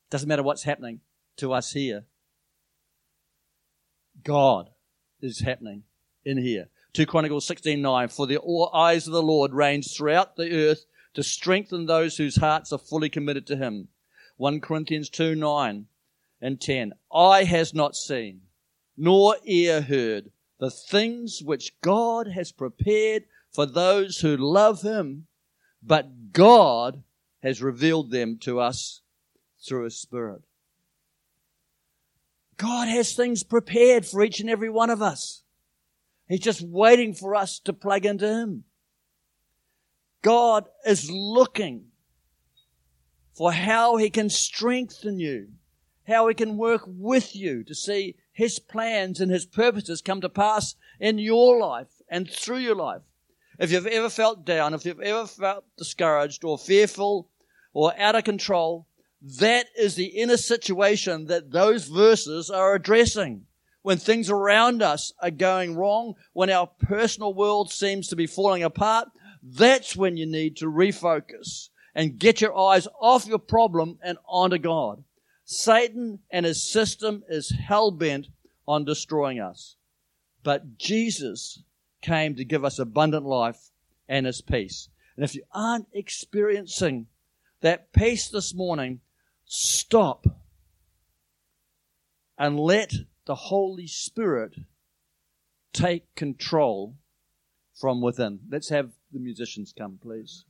Doesn't 0.08 0.28
matter 0.28 0.44
what's 0.44 0.62
happening 0.62 1.00
to 1.38 1.52
us 1.52 1.72
here. 1.72 2.04
God 4.22 4.70
is 5.20 5.40
happening 5.40 5.82
in 6.24 6.38
here. 6.38 6.68
2 6.92 7.04
Chronicles 7.04 7.46
16:9 7.46 8.08
For 8.08 8.26
the 8.26 8.40
eyes 8.72 9.06
of 9.06 9.12
the 9.12 9.22
Lord 9.22 9.52
range 9.52 9.92
throughout 9.92 10.36
the 10.36 10.52
earth 10.52 10.86
to 11.14 11.22
strengthen 11.22 11.86
those 11.86 12.16
whose 12.16 12.36
hearts 12.36 12.72
are 12.72 12.78
fully 12.78 13.10
committed 13.10 13.46
to 13.48 13.56
him. 13.56 13.88
1 14.36 14.60
Corinthians 14.60 15.10
2 15.10 15.34
9 15.34 15.88
and 16.40 16.60
10. 16.60 16.92
Eye 17.12 17.44
has 17.44 17.74
not 17.74 17.96
seen, 17.96 18.42
nor 18.96 19.36
ear 19.44 19.82
heard 19.82 20.30
the 20.58 20.70
things 20.70 21.42
which 21.42 21.80
God 21.80 22.28
has 22.28 22.52
prepared 22.52 23.24
for 23.50 23.66
those 23.66 24.20
who 24.20 24.36
love 24.36 24.82
him, 24.82 25.26
but 25.82 26.32
God 26.32 27.02
has 27.42 27.62
revealed 27.62 28.10
them 28.10 28.38
to 28.38 28.60
us 28.60 29.02
through 29.64 29.84
his 29.84 30.00
Spirit. 30.00 30.42
God 32.56 32.88
has 32.88 33.14
things 33.14 33.44
prepared 33.44 34.04
for 34.04 34.22
each 34.22 34.40
and 34.40 34.50
every 34.50 34.68
one 34.68 34.90
of 34.90 35.00
us. 35.00 35.42
He's 36.28 36.40
just 36.40 36.60
waiting 36.60 37.14
for 37.14 37.34
us 37.34 37.58
to 37.60 37.72
plug 37.72 38.04
into 38.04 38.26
him. 38.26 38.64
God 40.22 40.68
is 40.84 41.10
looking 41.10 41.84
for 43.34 43.52
how 43.52 43.96
he 43.96 44.10
can 44.10 44.28
strengthen 44.28 45.20
you, 45.20 45.48
how 46.06 46.26
he 46.26 46.34
can 46.34 46.56
work 46.56 46.82
with 46.86 47.36
you 47.36 47.62
to 47.62 47.74
see 47.74 48.16
his 48.38 48.60
plans 48.60 49.20
and 49.20 49.32
his 49.32 49.44
purposes 49.44 50.00
come 50.00 50.20
to 50.20 50.28
pass 50.28 50.76
in 51.00 51.18
your 51.18 51.58
life 51.58 51.88
and 52.08 52.30
through 52.30 52.58
your 52.58 52.76
life. 52.76 53.02
If 53.58 53.72
you've 53.72 53.88
ever 53.88 54.08
felt 54.08 54.44
down, 54.44 54.74
if 54.74 54.84
you've 54.84 55.00
ever 55.00 55.26
felt 55.26 55.64
discouraged 55.76 56.44
or 56.44 56.56
fearful 56.56 57.28
or 57.72 57.98
out 57.98 58.14
of 58.14 58.22
control, 58.22 58.86
that 59.40 59.66
is 59.76 59.96
the 59.96 60.20
inner 60.22 60.36
situation 60.36 61.26
that 61.26 61.50
those 61.50 61.88
verses 61.88 62.48
are 62.48 62.76
addressing. 62.76 63.46
When 63.82 63.98
things 63.98 64.30
around 64.30 64.82
us 64.82 65.12
are 65.20 65.32
going 65.32 65.74
wrong, 65.74 66.14
when 66.32 66.48
our 66.48 66.68
personal 66.68 67.34
world 67.34 67.72
seems 67.72 68.06
to 68.06 68.14
be 68.14 68.28
falling 68.28 68.62
apart, 68.62 69.08
that's 69.42 69.96
when 69.96 70.16
you 70.16 70.26
need 70.26 70.56
to 70.58 70.66
refocus 70.66 71.70
and 71.92 72.20
get 72.20 72.40
your 72.40 72.56
eyes 72.56 72.86
off 73.00 73.26
your 73.26 73.40
problem 73.40 73.98
and 74.00 74.16
onto 74.28 74.58
God. 74.58 75.02
Satan 75.50 76.18
and 76.30 76.44
his 76.44 76.62
system 76.62 77.24
is 77.26 77.48
hell 77.52 77.90
bent 77.90 78.26
on 78.66 78.84
destroying 78.84 79.40
us. 79.40 79.76
But 80.42 80.76
Jesus 80.76 81.62
came 82.02 82.36
to 82.36 82.44
give 82.44 82.66
us 82.66 82.78
abundant 82.78 83.24
life 83.24 83.70
and 84.06 84.26
his 84.26 84.42
peace. 84.42 84.90
And 85.16 85.24
if 85.24 85.34
you 85.34 85.44
aren't 85.54 85.86
experiencing 85.94 87.06
that 87.62 87.94
peace 87.94 88.28
this 88.28 88.54
morning, 88.54 89.00
stop 89.46 90.26
and 92.36 92.60
let 92.60 92.92
the 93.24 93.34
Holy 93.34 93.86
Spirit 93.86 94.54
take 95.72 96.14
control 96.14 96.94
from 97.74 98.02
within. 98.02 98.40
Let's 98.50 98.68
have 98.68 98.90
the 99.10 99.18
musicians 99.18 99.72
come, 99.72 99.98
please. 99.98 100.44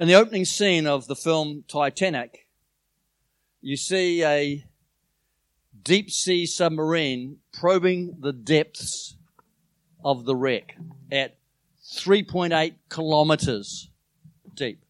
In 0.00 0.06
the 0.06 0.14
opening 0.14 0.44
scene 0.44 0.86
of 0.86 1.08
the 1.08 1.16
film 1.16 1.64
Titanic, 1.66 2.46
you 3.60 3.76
see 3.76 4.22
a 4.22 4.64
deep 5.82 6.12
sea 6.12 6.46
submarine 6.46 7.38
probing 7.52 8.18
the 8.20 8.32
depths 8.32 9.16
of 10.04 10.24
the 10.24 10.36
wreck 10.36 10.76
at 11.10 11.36
3.8 11.84 12.74
kilometers 12.88 13.90
deep. 14.54 14.84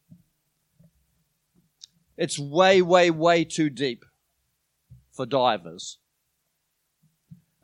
It's 2.18 2.38
way, 2.38 2.82
way, 2.82 3.10
way 3.10 3.44
too 3.44 3.70
deep 3.70 4.04
for 5.10 5.24
divers. 5.24 5.96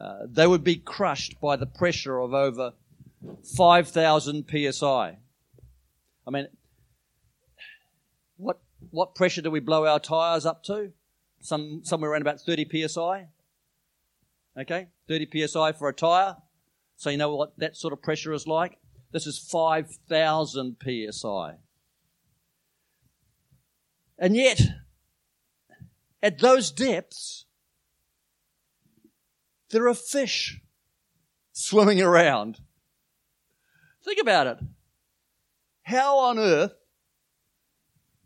Uh, 0.00 0.20
they 0.26 0.46
would 0.46 0.64
be 0.64 0.76
crushed 0.76 1.38
by 1.42 1.57
the 1.57 1.66
pressure 1.66 2.18
of 2.18 2.33
over 2.33 2.72
5,000 3.54 4.46
psi. 4.48 5.18
I 6.26 6.30
mean, 6.30 6.48
what, 8.90 9.14
pressure 9.14 9.42
do 9.42 9.51
we 9.51 9.61
blow 9.61 9.87
our 9.87 10.01
tyres 10.01 10.47
up 10.47 10.62
to? 10.64 10.92
some 11.44 11.83
somewhere 11.85 12.11
around 12.11 12.23
about 12.23 12.40
30 12.40 12.88
psi. 12.88 13.29
Okay, 14.59 14.88
30 15.09 15.47
psi 15.47 15.73
for 15.73 15.88
a 15.88 15.92
tire. 15.92 16.37
So 16.97 17.11
you 17.11 17.16
know 17.16 17.35
what 17.35 17.59
that 17.59 17.77
sort 17.77 17.92
of 17.92 18.03
pressure 18.03 18.33
is 18.33 18.47
like. 18.47 18.79
This 19.12 19.27
is 19.27 19.38
5,000 19.38 20.77
psi. 20.83 21.55
And 24.18 24.37
yet, 24.37 24.61
at 26.23 26.38
those 26.38 26.70
depths, 26.70 27.47
there 29.70 29.88
are 29.88 29.94
fish 29.94 30.61
swimming 31.53 32.01
around. 32.01 32.61
Think 34.05 34.20
about 34.20 34.47
it. 34.47 34.59
How 35.83 36.18
on 36.18 36.38
earth 36.38 36.75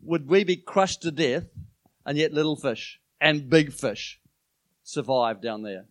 would 0.01 0.27
we 0.27 0.43
be 0.43 0.55
crushed 0.55 1.01
to 1.03 1.11
death 1.11 1.45
and 2.05 2.17
yet 2.17 2.33
little 2.33 2.55
fish? 2.55 2.99
and 3.21 3.49
big 3.49 3.71
fish 3.71 4.19
survive 4.83 5.41
down 5.41 5.63
there. 5.63 5.85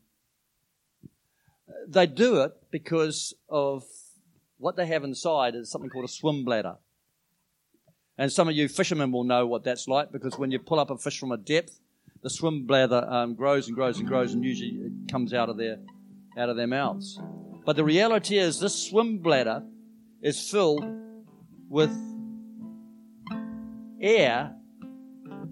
They 1.87 2.07
do 2.07 2.43
it 2.43 2.53
because 2.71 3.35
of 3.49 3.85
what 4.57 4.77
they 4.77 4.87
have 4.87 5.05
inside 5.05 5.55
is 5.55 5.71
something 5.71 5.91
called 5.91 6.07
a 6.07 6.09
swim 6.09 6.45
bladder. 6.45 6.77
And 8.17 8.33
some 8.33 8.49
of 8.49 8.57
you 8.57 8.69
fishermen 8.69 9.13
will 9.13 9.25
know 9.25 9.47
what 9.47 9.63
that's 9.63 9.87
like 9.87 10.11
because 10.11 10.39
when 10.39 10.51
you 10.51 10.59
pull 10.59 10.81
up 10.81 10.91
a 10.91 10.99
fish 10.99 11.21
from 11.21 11.31
a 11.31 11.37
depth, 11.37 11.79
the 12.23 12.31
swim 12.31 12.67
bladder 12.67 13.07
um, 13.09 13.35
grows 13.35 13.69
and 13.69 13.77
grows 13.77 13.99
and 13.99 14.09
grows, 14.09 14.35
and 14.35 14.43
usually 14.43 14.71
it 14.71 14.93
comes 15.11 15.33
out 15.33 15.49
of 15.49 15.57
their 15.57 15.79
out 16.37 16.49
of 16.49 16.57
their 16.57 16.67
mouths. 16.67 17.21
But 17.65 17.77
the 17.77 17.85
reality 17.85 18.39
is, 18.39 18.59
this 18.59 18.89
swim 18.89 19.19
bladder 19.19 19.63
is 20.21 20.51
filled 20.51 20.85
with 21.69 21.93
air 24.01 24.55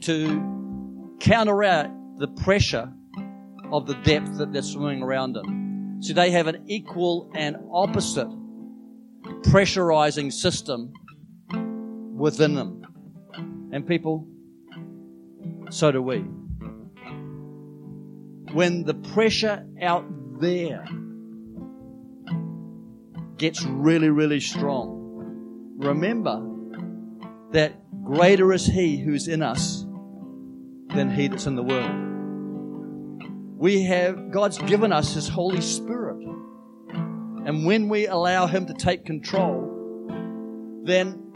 to 0.01 1.17
counteract 1.21 1.93
the 2.19 2.29
pressure 2.29 2.93
of 3.73 3.87
the 3.87 3.95
depth 3.95 4.39
that 4.39 4.53
they're 4.53 4.63
swimming 4.63 5.03
around 5.03 5.37
in. 5.37 5.99
So 6.01 6.13
they 6.13 6.31
have 6.31 6.47
an 6.47 6.65
equal 6.67 7.31
and 7.35 7.57
opposite 7.73 8.29
pressurizing 9.43 10.33
system 10.33 10.93
within 12.17 12.55
them. 12.55 12.83
And 13.73 13.87
people, 13.87 14.27
so 15.71 15.91
do 15.91 16.03
we. 16.03 16.19
When 18.53 18.85
the 18.85 18.95
pressure 18.95 19.67
out 19.83 20.05
there 20.41 20.87
gets 23.37 23.65
really, 23.65 24.09
really 24.09 24.41
strong, 24.41 25.75
remember 25.77 26.43
that 27.53 27.75
greater 28.07 28.53
is 28.53 28.65
He 28.65 28.99
who's 28.99 29.27
in 29.27 29.43
us 29.43 29.85
than 30.95 31.11
he 31.11 31.27
that's 31.27 31.47
in 31.47 31.57
the 31.57 31.63
world. 31.63 31.91
we 33.59 33.83
have, 33.83 34.31
God's 34.31 34.59
given 34.59 34.93
us 34.93 35.15
His 35.15 35.29
Holy 35.29 35.61
Spirit. 35.61 36.17
And 37.45 37.67
when 37.67 37.89
we 37.89 38.07
allow 38.07 38.47
Him 38.47 38.67
to 38.67 38.75
take 38.75 39.05
control, 39.05 39.73
then 40.85 41.33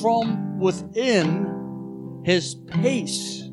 from 0.00 0.58
within, 0.58 2.22
His 2.24 2.56
peace 2.82 3.44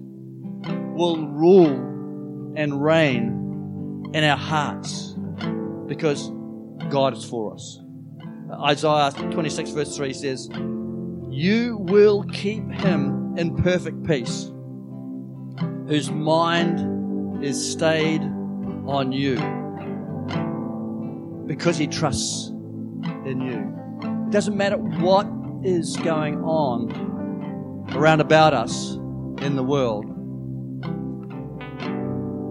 will 0.96 1.28
rule 1.28 2.54
and 2.58 2.84
reign 2.84 4.10
in 4.14 4.24
our 4.24 4.38
hearts 4.38 5.16
because 5.88 6.32
God 6.90 7.16
is 7.16 7.24
for 7.24 7.54
us. 7.54 7.80
Isaiah 8.52 9.12
26, 9.32 9.70
verse 9.72 9.96
3 9.96 10.14
says, 10.14 10.50
You 11.32 11.78
will 11.78 12.24
keep 12.24 12.70
him 12.70 13.36
in 13.38 13.56
perfect 13.56 14.06
peace, 14.06 14.52
whose 15.88 16.12
mind 16.12 17.41
is 17.41 17.72
stayed 17.72 18.22
on 18.86 19.13
you 19.13 19.38
because 21.48 21.78
he 21.78 21.88
trusts 21.88 22.50
in 23.26 23.39
you. 23.39 24.28
It 24.28 24.32
doesn't 24.32 24.58
matter 24.58 24.78
what 24.78 25.26
is 25.63 25.96
going 25.98 26.44
on 26.44 26.91
around 27.96 28.20
about 28.20 28.54
us 28.54 28.96
in 29.41 29.56
the 29.56 29.63
world. 29.63 30.06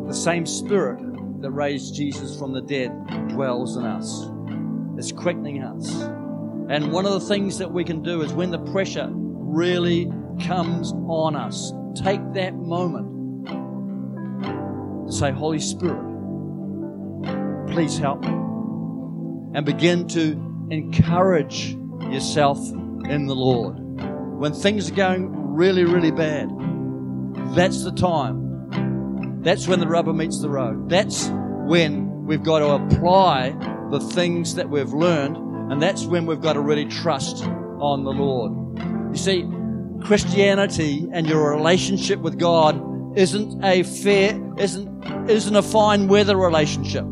The 0.08 0.14
same 0.14 0.46
spirit 0.46 1.00
that 1.42 1.50
raised 1.50 1.94
Jesus 1.94 2.38
from 2.38 2.52
the 2.54 2.62
dead 2.62 3.28
dwells 3.28 3.76
in 3.76 3.84
us. 3.84 4.30
It's 4.96 5.12
quickening 5.12 5.62
us. 5.62 6.19
And 6.70 6.92
one 6.92 7.04
of 7.04 7.12
the 7.12 7.20
things 7.20 7.59
that 7.59 7.72
we 7.72 7.83
can 7.83 8.00
do 8.00 8.22
is 8.22 8.33
when 8.33 8.52
the 8.52 8.61
pressure 8.70 9.09
really 9.12 10.09
comes 10.46 10.92
on 11.09 11.35
us, 11.35 11.72
take 11.96 12.20
that 12.35 12.54
moment 12.54 13.48
to 15.09 15.12
say, 15.12 15.33
Holy 15.33 15.59
Spirit, 15.59 16.00
please 17.72 17.98
help 17.98 18.20
me 18.20 18.28
and 19.52 19.66
begin 19.66 20.06
to 20.09 20.40
encourage 20.70 21.76
yourself 22.02 22.59
in 23.09 23.26
the 23.26 23.35
Lord. 23.35 23.74
When 24.38 24.52
things 24.52 24.88
are 24.92 24.94
going 24.94 25.28
really, 25.52 25.83
really 25.83 26.12
bad, 26.12 26.48
that's 27.56 27.83
the 27.83 27.90
time. 27.90 29.42
That's 29.42 29.66
when 29.66 29.80
the 29.80 29.88
rubber 29.88 30.12
meets 30.12 30.40
the 30.40 30.48
road. 30.48 30.88
That's 30.88 31.28
when 31.66 32.26
we've 32.26 32.44
got 32.44 32.61
to 32.61 32.68
apply 32.74 33.56
the 33.90 33.98
things 33.98 34.54
that 34.54 34.70
we've 34.70 34.92
learned, 34.92 35.37
and 35.70 35.80
that's 35.80 36.04
when 36.04 36.26
we've 36.26 36.40
got 36.40 36.54
to 36.54 36.61
really 36.61 36.85
trust 36.85 37.44
on 37.44 38.02
the 38.02 38.11
Lord. 38.11 38.52
You 39.11 39.16
see, 39.16 39.48
Christianity 40.02 41.09
and 41.12 41.28
your 41.28 41.54
relationship 41.54 42.18
with 42.18 42.38
God 42.38 43.16
isn't 43.16 43.64
a 43.64 43.85
fair, 43.85 44.38
isn't, 44.59 45.30
isn't 45.30 45.54
a 45.54 45.62
fine 45.62 46.09
weather 46.09 46.37
relationship. 46.37 47.04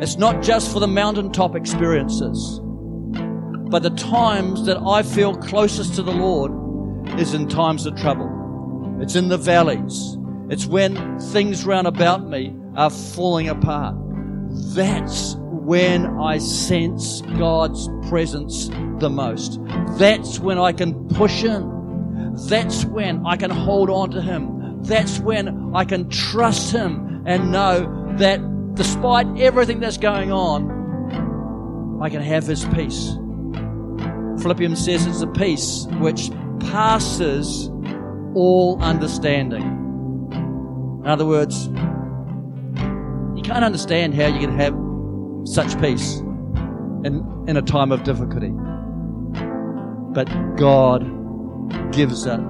It's 0.00 0.16
not 0.16 0.42
just 0.42 0.72
for 0.72 0.80
the 0.80 0.88
mountaintop 0.88 1.54
experiences. 1.54 2.60
But 3.68 3.82
the 3.82 3.90
times 3.90 4.64
that 4.64 4.78
I 4.78 5.02
feel 5.02 5.36
closest 5.36 5.94
to 5.96 6.02
the 6.02 6.12
Lord 6.12 6.52
is 7.20 7.34
in 7.34 7.48
times 7.48 7.84
of 7.84 7.96
trouble. 7.96 8.30
It's 9.00 9.16
in 9.16 9.28
the 9.28 9.36
valleys. 9.36 10.16
It's 10.48 10.64
when 10.64 11.18
things 11.18 11.66
round 11.66 11.86
about 11.86 12.26
me 12.26 12.56
are 12.74 12.90
falling 12.90 13.48
apart. 13.48 13.96
That's 14.74 15.36
when 15.36 16.06
I 16.20 16.38
sense 16.38 17.20
God's 17.38 17.88
presence 18.08 18.68
the 18.98 19.10
most. 19.10 19.58
That's 19.98 20.38
when 20.38 20.58
I 20.58 20.72
can 20.72 21.08
push 21.08 21.44
in. 21.44 22.34
That's 22.48 22.84
when 22.84 23.26
I 23.26 23.36
can 23.36 23.50
hold 23.50 23.90
on 23.90 24.10
to 24.10 24.22
Him. 24.22 24.82
That's 24.82 25.18
when 25.18 25.74
I 25.74 25.84
can 25.84 26.08
trust 26.08 26.72
Him 26.72 27.24
and 27.26 27.50
know 27.50 28.14
that 28.18 28.40
despite 28.74 29.26
everything 29.38 29.80
that's 29.80 29.98
going 29.98 30.30
on, 30.30 32.00
I 32.02 32.10
can 32.10 32.22
have 32.22 32.46
His 32.46 32.64
peace. 32.66 33.16
Philippians 34.42 34.84
says 34.84 35.06
it's 35.06 35.22
a 35.22 35.26
peace 35.26 35.86
which 35.98 36.30
passes 36.60 37.68
all 38.34 38.78
understanding. 38.82 39.62
In 41.02 41.06
other 41.06 41.26
words, 41.26 41.68
can't 43.46 43.64
understand 43.64 44.12
how 44.12 44.26
you 44.26 44.40
can 44.40 44.58
have 44.58 44.74
such 45.46 45.80
peace 45.80 46.16
in, 47.04 47.44
in 47.46 47.56
a 47.56 47.62
time 47.62 47.92
of 47.92 48.02
difficulty. 48.02 48.50
But 50.12 50.26
God 50.56 51.02
gives 51.92 52.26
it 52.26 52.40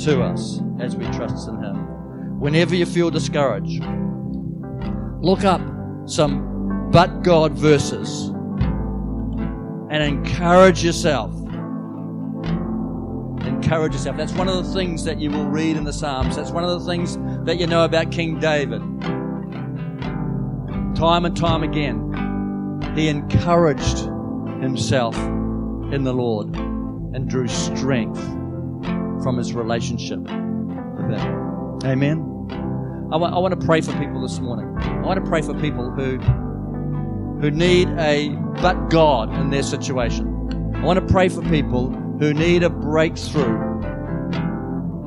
to 0.00 0.22
us 0.22 0.60
as 0.80 0.96
we 0.96 1.06
trust 1.06 1.48
in 1.48 1.62
Him. 1.62 2.38
Whenever 2.38 2.74
you 2.74 2.84
feel 2.84 3.08
discouraged, 3.10 3.82
look 5.22 5.44
up 5.44 5.62
some 6.04 6.90
but 6.90 7.22
God 7.22 7.52
verses 7.52 8.28
and 9.90 10.02
encourage 10.02 10.84
yourself. 10.84 11.32
Encourage 13.46 13.94
yourself. 13.94 14.18
That's 14.18 14.34
one 14.34 14.48
of 14.48 14.62
the 14.62 14.74
things 14.74 15.04
that 15.04 15.18
you 15.18 15.30
will 15.30 15.46
read 15.46 15.78
in 15.78 15.84
the 15.84 15.92
Psalms. 15.92 16.36
That's 16.36 16.50
one 16.50 16.64
of 16.64 16.78
the 16.78 16.86
things 16.86 17.16
that 17.46 17.58
you 17.58 17.66
know 17.66 17.86
about 17.86 18.10
King 18.12 18.38
David. 18.38 18.82
Time 20.94 21.24
and 21.24 21.36
time 21.36 21.62
again, 21.62 22.92
he 22.94 23.08
encouraged 23.08 23.98
himself 24.62 25.16
in 25.16 26.04
the 26.04 26.12
Lord 26.12 26.54
and 26.54 27.28
drew 27.28 27.48
strength 27.48 28.22
from 29.22 29.36
his 29.36 29.54
relationship 29.54 30.20
with 30.20 31.18
Him. 31.18 31.78
Amen. 31.84 32.18
I 33.12 33.16
I 33.16 33.38
want 33.38 33.58
to 33.58 33.66
pray 33.66 33.80
for 33.80 33.92
people 33.92 34.22
this 34.22 34.38
morning. 34.40 34.76
I 34.80 35.06
want 35.06 35.22
to 35.22 35.28
pray 35.28 35.42
for 35.42 35.54
people 35.60 35.90
who 35.90 36.18
who 37.40 37.50
need 37.50 37.88
a 37.98 38.30
but 38.60 38.90
God 38.90 39.32
in 39.40 39.50
their 39.50 39.62
situation. 39.62 40.72
I 40.74 40.84
want 40.84 41.00
to 41.00 41.12
pray 41.12 41.28
for 41.28 41.42
people 41.42 41.90
who 42.18 42.32
need 42.32 42.62
a 42.62 42.70
breakthrough 42.70 43.74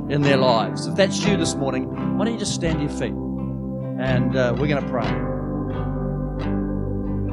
in 0.09 0.21
their 0.21 0.37
lives. 0.37 0.87
If 0.87 0.95
that's 0.95 1.25
you 1.25 1.37
this 1.37 1.55
morning, 1.55 2.17
why 2.17 2.25
don't 2.25 2.33
you 2.33 2.39
just 2.39 2.53
stand 2.53 2.79
to 2.79 2.85
your 2.85 2.93
feet 2.93 3.13
and 3.99 4.35
uh, 4.35 4.55
we're 4.57 4.67
going 4.67 4.83
to 4.83 4.89
pray. 4.89 5.36